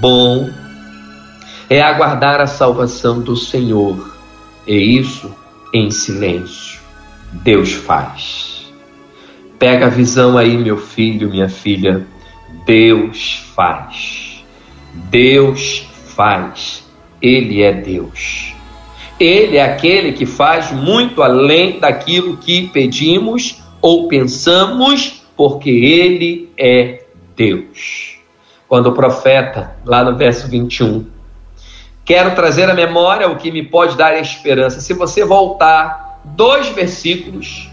Bom 0.00 0.50
é 1.70 1.80
aguardar 1.80 2.40
a 2.40 2.48
salvação 2.48 3.20
do 3.20 3.36
Senhor, 3.36 4.12
e 4.66 4.98
isso 4.98 5.32
em 5.72 5.88
silêncio. 5.88 6.80
Deus 7.32 7.72
faz. 7.72 8.49
Pega 9.60 9.86
a 9.86 9.90
visão 9.90 10.38
aí, 10.38 10.56
meu 10.56 10.78
filho, 10.78 11.28
minha 11.28 11.50
filha. 11.50 12.06
Deus 12.64 13.44
faz. 13.54 14.42
Deus 14.94 15.86
faz. 16.16 16.82
Ele 17.20 17.62
é 17.62 17.70
Deus. 17.70 18.54
Ele 19.20 19.58
é 19.58 19.62
aquele 19.62 20.12
que 20.12 20.24
faz 20.24 20.72
muito 20.72 21.22
além 21.22 21.78
daquilo 21.78 22.38
que 22.38 22.68
pedimos 22.68 23.62
ou 23.82 24.08
pensamos, 24.08 25.26
porque 25.36 25.68
ele 25.68 26.50
é 26.56 27.04
Deus. 27.36 28.18
Quando 28.66 28.86
o 28.86 28.94
profeta, 28.94 29.76
lá 29.84 30.02
no 30.02 30.16
verso 30.16 30.48
21, 30.48 31.04
quero 32.02 32.34
trazer 32.34 32.70
à 32.70 32.74
memória 32.74 33.28
o 33.28 33.36
que 33.36 33.52
me 33.52 33.62
pode 33.62 33.94
dar 33.94 34.18
esperança. 34.18 34.80
Se 34.80 34.94
você 34.94 35.22
voltar 35.22 36.18
dois 36.24 36.70
versículos, 36.70 37.69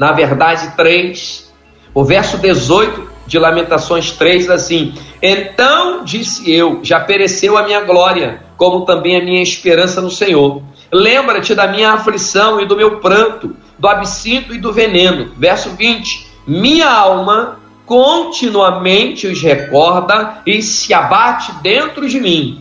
na 0.00 0.12
verdade, 0.12 0.72
três. 0.78 1.52
O 1.92 2.02
verso 2.02 2.38
18 2.38 3.10
de 3.26 3.38
Lamentações 3.38 4.12
3 4.12 4.48
assim: 4.48 4.94
Então 5.20 6.02
disse 6.02 6.50
eu: 6.50 6.80
Já 6.82 7.00
pereceu 7.00 7.58
a 7.58 7.64
minha 7.64 7.82
glória, 7.82 8.42
como 8.56 8.86
também 8.86 9.20
a 9.20 9.22
minha 9.22 9.42
esperança 9.42 10.00
no 10.00 10.10
Senhor. 10.10 10.62
Lembra-te 10.90 11.54
da 11.54 11.66
minha 11.66 11.92
aflição 11.92 12.58
e 12.58 12.66
do 12.66 12.78
meu 12.78 12.96
pranto, 12.96 13.54
do 13.78 13.86
absinto 13.86 14.54
e 14.54 14.58
do 14.58 14.72
veneno. 14.72 15.32
Verso 15.36 15.68
20: 15.76 16.26
Minha 16.46 16.90
alma 16.90 17.60
continuamente 17.84 19.26
os 19.26 19.42
recorda 19.42 20.40
e 20.46 20.62
se 20.62 20.94
abate 20.94 21.52
dentro 21.60 22.08
de 22.08 22.18
mim. 22.18 22.58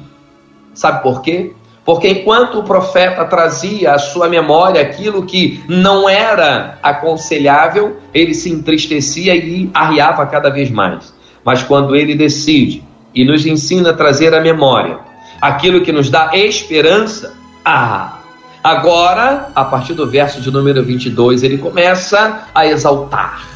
Sabe 0.73 1.01
por 1.01 1.21
quê? 1.21 1.53
Porque 1.89 2.07
enquanto 2.07 2.59
o 2.59 2.63
profeta 2.63 3.25
trazia 3.25 3.93
à 3.93 3.97
sua 3.97 4.29
memória 4.29 4.79
aquilo 4.79 5.25
que 5.25 5.63
não 5.67 6.07
era 6.07 6.77
aconselhável, 6.83 7.97
ele 8.13 8.35
se 8.35 8.51
entristecia 8.51 9.35
e 9.35 9.71
arriava 9.73 10.23
cada 10.27 10.51
vez 10.51 10.69
mais. 10.69 11.11
Mas 11.43 11.63
quando 11.63 11.95
ele 11.95 12.13
decide 12.13 12.83
e 13.11 13.25
nos 13.25 13.43
ensina 13.43 13.89
a 13.89 13.93
trazer 13.93 14.35
à 14.35 14.39
memória 14.39 14.99
aquilo 15.41 15.81
que 15.81 15.91
nos 15.91 16.11
dá 16.11 16.29
esperança, 16.35 17.35
ah, 17.65 18.19
agora, 18.63 19.49
a 19.55 19.65
partir 19.65 19.95
do 19.95 20.07
verso 20.07 20.39
de 20.41 20.51
número 20.51 20.83
22, 20.83 21.41
ele 21.41 21.57
começa 21.57 22.43
a 22.53 22.67
exaltar 22.67 23.47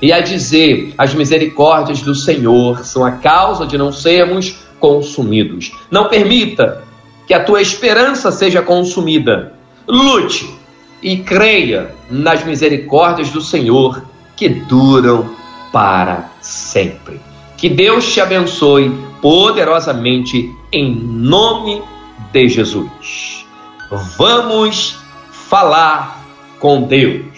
e 0.00 0.12
a 0.12 0.20
dizer: 0.20 0.94
as 0.96 1.12
misericórdias 1.12 2.02
do 2.02 2.14
Senhor 2.14 2.84
são 2.84 3.04
a 3.04 3.10
causa 3.10 3.66
de 3.66 3.76
não 3.76 3.90
sermos 3.90 4.60
consumidos. 4.78 5.72
Não 5.90 6.08
permita 6.08 6.88
que 7.30 7.34
a 7.34 7.44
tua 7.44 7.62
esperança 7.62 8.32
seja 8.32 8.60
consumida. 8.60 9.52
Lute 9.86 10.52
e 11.00 11.18
creia 11.18 11.94
nas 12.10 12.42
misericórdias 12.42 13.30
do 13.30 13.40
Senhor 13.40 14.04
que 14.34 14.48
duram 14.48 15.30
para 15.70 16.28
sempre. 16.40 17.20
Que 17.56 17.68
Deus 17.68 18.12
te 18.12 18.20
abençoe 18.20 18.92
poderosamente 19.22 20.50
em 20.72 20.92
nome 20.92 21.80
de 22.32 22.48
Jesus. 22.48 23.46
Vamos 24.18 24.98
falar 25.30 26.24
com 26.58 26.82
Deus. 26.82 27.29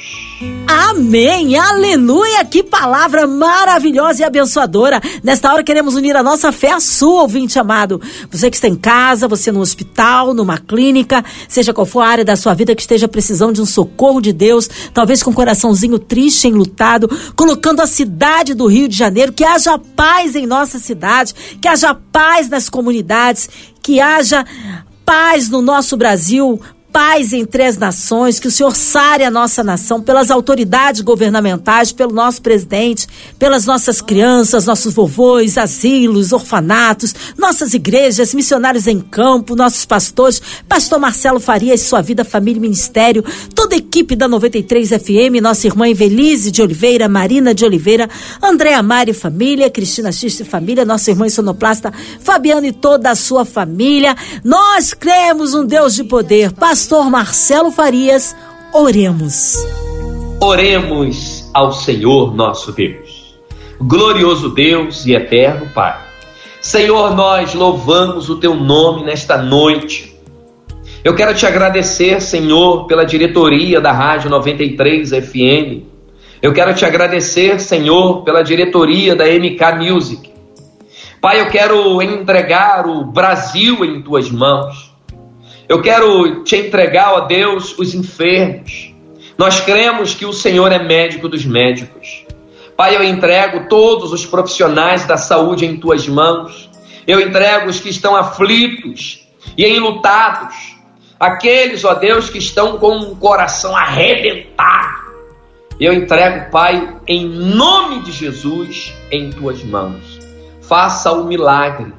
Amém, 0.67 1.57
aleluia, 1.57 2.45
que 2.45 2.63
palavra 2.63 3.27
maravilhosa 3.27 4.23
e 4.23 4.25
abençoadora. 4.25 5.01
Nesta 5.23 5.53
hora 5.53 5.65
queremos 5.65 5.95
unir 5.95 6.15
a 6.17 6.23
nossa 6.23 6.53
fé 6.53 6.73
à 6.73 6.81
sua, 6.81 7.23
ouvinte 7.23 7.59
amado. 7.59 8.01
Você 8.31 8.51
que 8.51 8.57
está 8.57 8.69
em 8.69 8.75
casa, 8.75 9.27
você 9.27 9.51
no 9.51 9.61
hospital, 9.61 10.35
numa 10.35 10.59
clínica, 10.59 11.25
seja 11.49 11.73
qual 11.73 11.87
for 11.87 12.01
a 12.01 12.09
área 12.09 12.25
da 12.25 12.37
sua 12.37 12.53
vida 12.53 12.75
que 12.75 12.83
esteja 12.83 13.09
precisando 13.09 13.55
de 13.55 13.63
um 13.63 13.67
socorro 13.67 14.21
de 14.21 14.33
Deus, 14.33 14.69
talvez 14.93 15.23
com 15.23 15.31
um 15.31 15.35
coraçãozinho 15.35 15.99
triste, 15.99 16.49
enlutado, 16.49 17.11
colocando 17.35 17.81
a 17.81 17.87
cidade 17.87 18.53
do 18.53 18.67
Rio 18.67 18.89
de 18.89 18.97
Janeiro, 18.97 19.33
que 19.33 19.45
haja 19.45 19.79
paz 19.79 20.37
em 20.37 20.47
nossa 20.47 20.79
cidade, 20.79 21.35
que 21.61 21.69
haja 21.69 21.95
paz 21.95 22.49
nas 22.49 22.69
comunidades, 22.69 23.49
que 23.83 24.01
haja 24.01 24.45
paz 25.05 25.49
no 25.49 25.63
nosso 25.63 25.97
Brasil, 25.97 26.61
paz 26.93 27.33
entre 27.33 27.65
as 27.65 27.79
nações, 27.79 28.39
que 28.39 28.47
o 28.47 28.51
Senhor 28.51 28.77
sare 28.77 29.25
a 29.25 29.31
nossa 29.31 29.65
nação 29.65 30.01
pelas 30.01 30.31
autoridades 30.31 31.01
governamentais, 31.01 31.91
pelo 31.91 32.13
nosso 32.13 32.43
presidente, 32.43 33.09
pelas 33.39 33.65
nossas 33.65 34.03
crianças, 34.03 34.67
nossos 34.67 34.93
vovôs, 34.93 35.57
asilos, 35.57 36.33
orfanatos, 36.33 37.15
nossas 37.39 37.73
igrejas, 37.73 38.35
missionários 38.35 38.87
em 38.87 39.01
campo, 39.01 39.57
nossos 39.57 39.87
pastores, 39.87 40.41
pastor 40.69 41.01
Marcelo 41.01 41.41
Farias, 41.41 41.81
sua 41.81 42.03
vida, 42.03 42.25
família 42.25 42.59
e 42.59 42.61
ministério, 42.61 43.25
toda 43.55 43.75
a 43.75 43.79
equipe 43.79 44.15
da 44.15 44.29
93 44.29 44.91
FM, 44.91 45.41
nossa 45.41 45.67
irmã 45.67 45.89
Evelise 45.89 46.51
de 46.51 46.61
Oliveira, 46.61 47.09
Marina 47.09 47.55
de 47.55 47.65
Oliveira, 47.65 48.09
Andréa 48.43 48.83
Mari 48.83 49.15
família, 49.15 49.71
Cristina 49.71 50.13
Xiste 50.13 50.45
família, 50.45 50.85
nossa 50.85 51.11
irmã 51.11 51.29
sonoplasta 51.29 51.93
Fabiano 52.21 52.67
e 52.67 52.73
toda 52.73 53.11
a 53.11 53.15
sua 53.15 53.45
família. 53.47 54.15
Nós 54.45 54.93
cremos 54.93 55.55
um 55.55 55.65
Deus 55.65 55.95
de 55.95 56.05
poder. 56.05 56.53
Pastor 56.53 56.82
pastor 56.83 57.09
Marcelo 57.09 57.71
Farias, 57.71 58.35
oremos. 58.73 59.55
Oremos 60.41 61.49
ao 61.55 61.71
Senhor 61.71 62.35
nosso 62.35 62.73
Deus. 62.73 63.39
Glorioso 63.81 64.49
Deus 64.49 65.07
e 65.07 65.15
eterno 65.15 65.69
Pai. 65.73 65.97
Senhor, 66.61 67.15
nós 67.15 67.55
louvamos 67.55 68.29
o 68.29 68.41
teu 68.41 68.57
nome 68.57 69.05
nesta 69.05 69.39
noite. 69.39 70.13
Eu 71.05 71.15
quero 71.15 71.33
te 71.37 71.47
agradecer, 71.47 72.21
Senhor, 72.21 72.85
pela 72.89 73.05
diretoria 73.05 73.81
da 73.81 73.93
Rádio 73.93 74.29
93 74.29 75.11
FM. 75.11 75.85
Eu 76.43 76.53
quero 76.53 76.75
te 76.75 76.85
agradecer, 76.85 77.61
Senhor, 77.61 78.25
pela 78.25 78.43
diretoria 78.43 79.15
da 79.15 79.27
MK 79.27 79.89
Music. 79.89 80.33
Pai, 81.21 81.41
eu 81.41 81.49
quero 81.49 82.03
entregar 82.03 82.89
o 82.89 83.05
Brasil 83.05 83.85
em 83.85 84.03
tuas 84.03 84.29
mãos. 84.33 84.92
Eu 85.69 85.81
quero 85.81 86.43
te 86.45 86.57
entregar, 86.57 87.13
ó 87.15 87.21
Deus, 87.21 87.77
os 87.79 87.95
enfermos. 87.95 88.93
Nós 89.39 89.61
cremos 89.61 90.15
que 90.15 90.27
o 90.27 90.33
Senhor 90.33 90.71
é 90.73 90.79
médico 90.83 91.29
dos 91.29 91.45
médicos. 91.45 92.25
Pai, 92.77 92.97
eu 92.97 93.05
entrego 93.05 93.69
todos 93.69 94.13
os 94.13 94.27
profissionais 94.27 95.07
da 95.07 95.17
saúde 95.17 95.65
em 95.65 95.77
tuas 95.77 96.07
mãos. 96.09 96.71
Eu 97.07 97.21
entrego 97.21 97.69
os 97.69 97.81
que 97.81 97.89
estão 97.89 98.17
aflitos 98.17 99.27
e 99.57 99.67
enlutados. 99.67 100.77
Aqueles, 101.19 101.85
ó 101.85 101.95
Deus, 101.95 102.29
que 102.29 102.39
estão 102.39 102.79
com 102.79 102.99
o 102.99 103.17
coração 103.17 103.77
arrebentado. 103.77 105.03
Eu 105.79 105.93
entrego, 105.93 106.51
Pai, 106.51 106.97
em 107.07 107.27
nome 107.27 108.03
de 108.03 108.13
Jesus, 108.13 108.93
em 109.11 109.31
tuas 109.31 109.63
mãos. 109.65 110.19
Faça 110.61 111.13
o 111.13 111.25
milagre. 111.25 111.93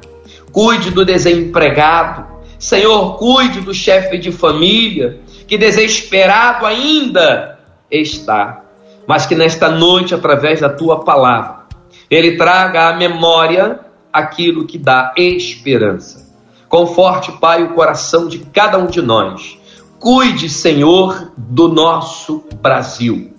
Cuide 0.52 0.92
do 0.92 1.04
desempregado 1.04 2.33
Senhor, 2.64 3.18
cuide 3.18 3.60
do 3.60 3.74
chefe 3.74 4.18
de 4.18 4.32
família 4.32 5.20
que 5.46 5.58
desesperado 5.58 6.66
ainda 6.66 7.60
está, 7.92 8.64
mas 9.06 9.26
que 9.26 9.36
nesta 9.36 9.68
noite, 9.68 10.16
através 10.16 10.62
da 10.62 10.70
tua 10.70 11.04
palavra, 11.04 11.66
ele 12.10 12.38
traga 12.38 12.88
à 12.88 12.96
memória 12.96 13.82
aquilo 14.14 14.66
que 14.66 14.78
dá 14.78 15.14
esperança. 15.18 16.26
Conforte, 16.70 17.34
Pai, 17.34 17.64
o 17.64 17.74
coração 17.74 18.30
de 18.30 18.40
cada 18.40 18.78
um 18.78 18.86
de 18.86 19.02
nós. 19.02 19.60
Cuide, 20.00 20.48
Senhor, 20.48 21.34
do 21.36 21.68
nosso 21.68 22.46
Brasil. 22.62 23.34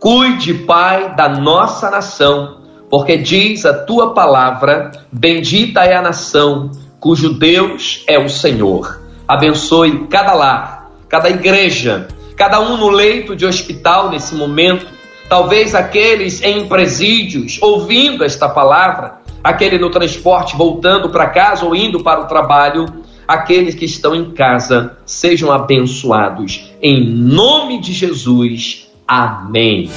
Cuide, 0.00 0.54
Pai, 0.54 1.14
da 1.14 1.28
nossa 1.28 1.90
nação, 1.90 2.62
porque 2.88 3.18
diz 3.18 3.66
a 3.66 3.74
tua 3.84 4.14
palavra: 4.14 4.90
bendita 5.12 5.84
é 5.84 5.94
a 5.94 6.00
nação 6.00 6.70
cujo 7.00 7.32
Deus 7.32 8.04
é 8.06 8.18
o 8.18 8.28
Senhor. 8.28 9.00
Abençoe 9.26 10.06
cada 10.08 10.34
lar, 10.34 10.90
cada 11.08 11.30
igreja, 11.30 12.08
cada 12.36 12.60
um 12.60 12.76
no 12.76 12.90
leito 12.90 13.34
de 13.34 13.46
hospital 13.46 14.10
nesse 14.10 14.34
momento, 14.34 14.86
talvez 15.28 15.74
aqueles 15.74 16.42
em 16.42 16.68
presídios 16.68 17.58
ouvindo 17.62 18.22
esta 18.22 18.48
palavra, 18.48 19.20
aquele 19.42 19.78
no 19.78 19.90
transporte 19.90 20.56
voltando 20.56 21.08
para 21.08 21.28
casa 21.28 21.64
ou 21.64 21.74
indo 21.74 22.00
para 22.02 22.20
o 22.20 22.26
trabalho, 22.26 22.86
aqueles 23.26 23.74
que 23.74 23.84
estão 23.84 24.14
em 24.14 24.32
casa 24.32 24.98
sejam 25.06 25.50
abençoados. 25.50 26.70
Em 26.82 27.08
nome 27.08 27.80
de 27.80 27.92
Jesus. 27.92 28.88
Amém. 29.06 29.88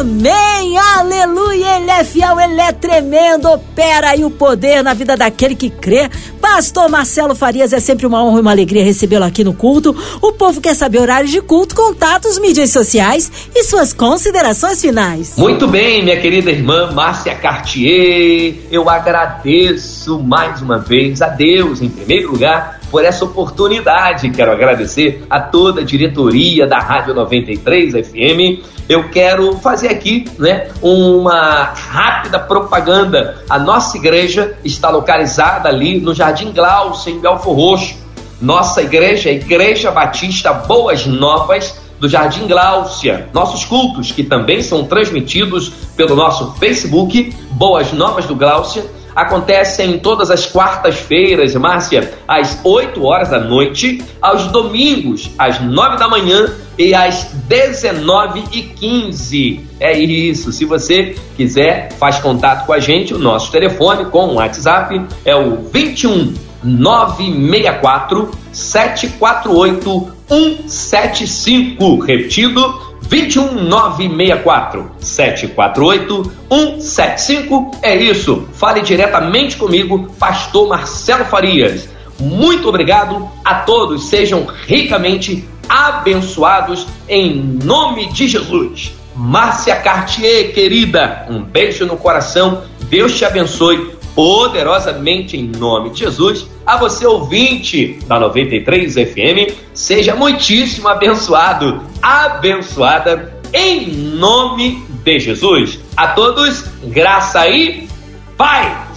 Amém, 0.00 0.78
aleluia, 0.78 1.76
ele 1.76 1.90
é 1.90 2.02
fiel, 2.02 2.40
ele 2.40 2.58
é 2.58 2.72
tremendo, 2.72 3.50
opera 3.50 4.12
aí 4.12 4.24
o 4.24 4.30
poder 4.30 4.82
na 4.82 4.94
vida 4.94 5.14
daquele 5.14 5.54
que 5.54 5.68
crê. 5.68 6.08
Pastor 6.40 6.88
Marcelo 6.88 7.34
Farias, 7.34 7.74
é 7.74 7.80
sempre 7.80 8.06
uma 8.06 8.24
honra 8.24 8.38
e 8.38 8.40
uma 8.40 8.50
alegria 8.50 8.82
recebê-lo 8.82 9.26
aqui 9.26 9.44
no 9.44 9.52
culto. 9.52 9.94
O 10.22 10.32
povo 10.32 10.58
quer 10.58 10.74
saber 10.74 11.00
horários 11.00 11.30
de 11.30 11.42
culto, 11.42 11.74
contatos, 11.74 12.38
mídias 12.38 12.70
sociais 12.70 13.30
e 13.54 13.62
suas 13.62 13.92
considerações 13.92 14.80
finais. 14.80 15.34
Muito 15.36 15.68
bem, 15.68 16.02
minha 16.02 16.18
querida 16.18 16.50
irmã 16.50 16.90
Márcia 16.92 17.34
Cartier, 17.34 18.54
eu 18.72 18.88
agradeço 18.88 20.18
mais 20.18 20.62
uma 20.62 20.78
vez 20.78 21.20
a 21.20 21.28
Deus, 21.28 21.82
em 21.82 21.90
primeiro 21.90 22.32
lugar, 22.32 22.80
por 22.90 23.04
essa 23.04 23.22
oportunidade. 23.22 24.30
Quero 24.30 24.50
agradecer 24.50 25.26
a 25.28 25.40
toda 25.40 25.82
a 25.82 25.84
diretoria 25.84 26.66
da 26.66 26.78
Rádio 26.78 27.12
93 27.12 27.92
FM 28.08 28.79
eu 28.90 29.08
quero 29.08 29.56
fazer 29.58 29.86
aqui 29.86 30.24
né, 30.36 30.66
uma 30.82 31.72
rápida 31.72 32.40
propaganda. 32.40 33.44
A 33.48 33.56
nossa 33.56 33.96
igreja 33.96 34.58
está 34.64 34.90
localizada 34.90 35.68
ali 35.68 36.00
no 36.00 36.12
Jardim 36.12 36.50
Glaucio, 36.50 37.12
em 37.12 37.20
Belfor 37.20 37.54
Roxo. 37.54 37.94
Nossa 38.42 38.82
igreja 38.82 39.28
é 39.28 39.32
a 39.32 39.36
Igreja 39.36 39.92
Batista 39.92 40.52
Boas 40.52 41.06
Novas 41.06 41.80
do 42.00 42.08
Jardim 42.08 42.48
Gláucia. 42.48 43.28
Nossos 43.32 43.64
cultos, 43.64 44.10
que 44.10 44.24
também 44.24 44.60
são 44.60 44.82
transmitidos 44.82 45.68
pelo 45.96 46.16
nosso 46.16 46.52
Facebook, 46.58 47.32
Boas 47.52 47.92
Novas 47.92 48.26
do 48.26 48.34
Gláucia, 48.34 48.84
acontecem 49.14 49.98
todas 49.98 50.30
as 50.30 50.46
quartas-feiras, 50.46 51.54
Márcia, 51.54 52.14
às 52.26 52.58
8 52.64 53.04
horas 53.04 53.28
da 53.28 53.38
noite, 53.40 54.02
aos 54.20 54.46
domingos, 54.48 55.30
às 55.38 55.60
9 55.60 55.96
da 55.96 56.08
manhã 56.08 56.52
e 56.78 56.94
às 56.94 57.26
19h15. 57.48 59.60
É 59.78 59.98
isso. 59.98 60.50
Se 60.52 60.64
você 60.64 61.14
quiser, 61.36 61.92
faz 61.98 62.18
contato 62.20 62.64
com 62.66 62.72
a 62.72 62.80
gente. 62.80 63.12
O 63.12 63.18
nosso 63.18 63.52
telefone 63.52 64.06
com 64.06 64.28
o 64.28 64.34
WhatsApp 64.34 65.04
é 65.24 65.34
o 65.36 65.56
21 65.70 66.32
964 66.62 68.30
748 68.52 70.12
175. 70.28 71.98
Repetido, 72.00 72.89
21964 73.10 74.92
748 75.00 76.32
175. 76.48 77.72
É 77.82 77.96
isso. 77.96 78.48
Fale 78.52 78.80
diretamente 78.82 79.56
comigo, 79.56 80.14
Pastor 80.18 80.68
Marcelo 80.68 81.24
Farias. 81.24 81.88
Muito 82.20 82.68
obrigado 82.68 83.28
a 83.44 83.56
todos. 83.56 84.08
Sejam 84.08 84.46
ricamente 84.66 85.44
abençoados 85.68 86.86
em 87.08 87.34
nome 87.64 88.12
de 88.12 88.28
Jesus. 88.28 88.92
Márcia 89.16 89.74
Cartier, 89.76 90.54
querida, 90.54 91.26
um 91.28 91.42
beijo 91.42 91.84
no 91.84 91.96
coração. 91.96 92.62
Deus 92.88 93.18
te 93.18 93.24
abençoe 93.24 93.90
poderosamente 94.20 95.34
em 95.34 95.46
nome 95.46 95.88
de 95.88 96.00
Jesus. 96.00 96.46
A 96.66 96.76
você, 96.76 97.06
ouvinte 97.06 97.98
da 98.06 98.20
93 98.20 98.92
FM, 98.92 99.56
seja 99.72 100.14
muitíssimo 100.14 100.88
abençoado, 100.88 101.80
abençoada 102.02 103.40
em 103.50 103.90
nome 103.90 104.84
de 105.02 105.18
Jesus. 105.18 105.78
A 105.96 106.08
todos, 106.08 106.66
graça 106.84 107.48
e 107.48 107.88
paz. 108.36 108.89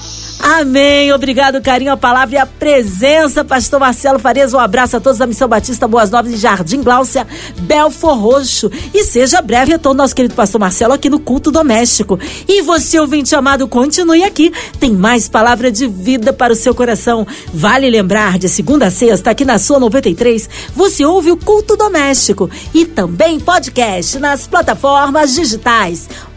Amém. 0.43 1.09
Obrigado, 1.13 1.61
carinho, 1.61 1.93
a 1.93 1.95
palavra 1.95 2.35
e 2.35 2.37
a 2.37 2.45
presença, 2.45 3.45
pastor 3.45 3.79
Marcelo 3.79 4.19
Farias. 4.19 4.53
Um 4.53 4.59
abraço 4.59 4.97
a 4.97 4.99
todos 4.99 5.17
da 5.17 5.25
Missão 5.25 5.47
Batista 5.47 5.87
Boas 5.87 6.11
Novas 6.11 6.33
em 6.33 6.35
Jardim 6.35 6.83
Gláucia, 6.83 7.25
Belfor 7.61 8.19
Roxo. 8.19 8.69
E 8.93 9.05
seja 9.05 9.41
breve 9.41 9.71
retorno 9.71 9.99
nosso 9.99 10.13
querido 10.13 10.35
pastor 10.35 10.59
Marcelo 10.59 10.91
aqui 10.91 11.09
no 11.09 11.17
culto 11.17 11.49
doméstico. 11.49 12.19
E 12.45 12.61
você, 12.61 12.99
ouvinte 12.99 13.33
amado, 13.33 13.69
continue 13.69 14.21
aqui. 14.25 14.51
Tem 14.81 14.91
mais 14.91 15.29
palavra 15.29 15.71
de 15.71 15.87
vida 15.87 16.33
para 16.33 16.51
o 16.51 16.57
seu 16.57 16.75
coração. 16.75 17.25
Vale 17.53 17.89
lembrar, 17.89 18.37
de 18.37 18.49
segunda 18.49 18.87
a 18.87 18.91
sexta, 18.91 19.31
aqui 19.31 19.45
na 19.45 19.57
sua 19.57 19.79
93, 19.79 20.49
você 20.75 21.05
ouve 21.05 21.31
o 21.31 21.37
culto 21.37 21.77
doméstico 21.77 22.49
e 22.73 22.85
também 22.85 23.39
podcast 23.39 24.19
nas 24.19 24.45
plataformas 24.45 25.33
digitais 25.33 26.09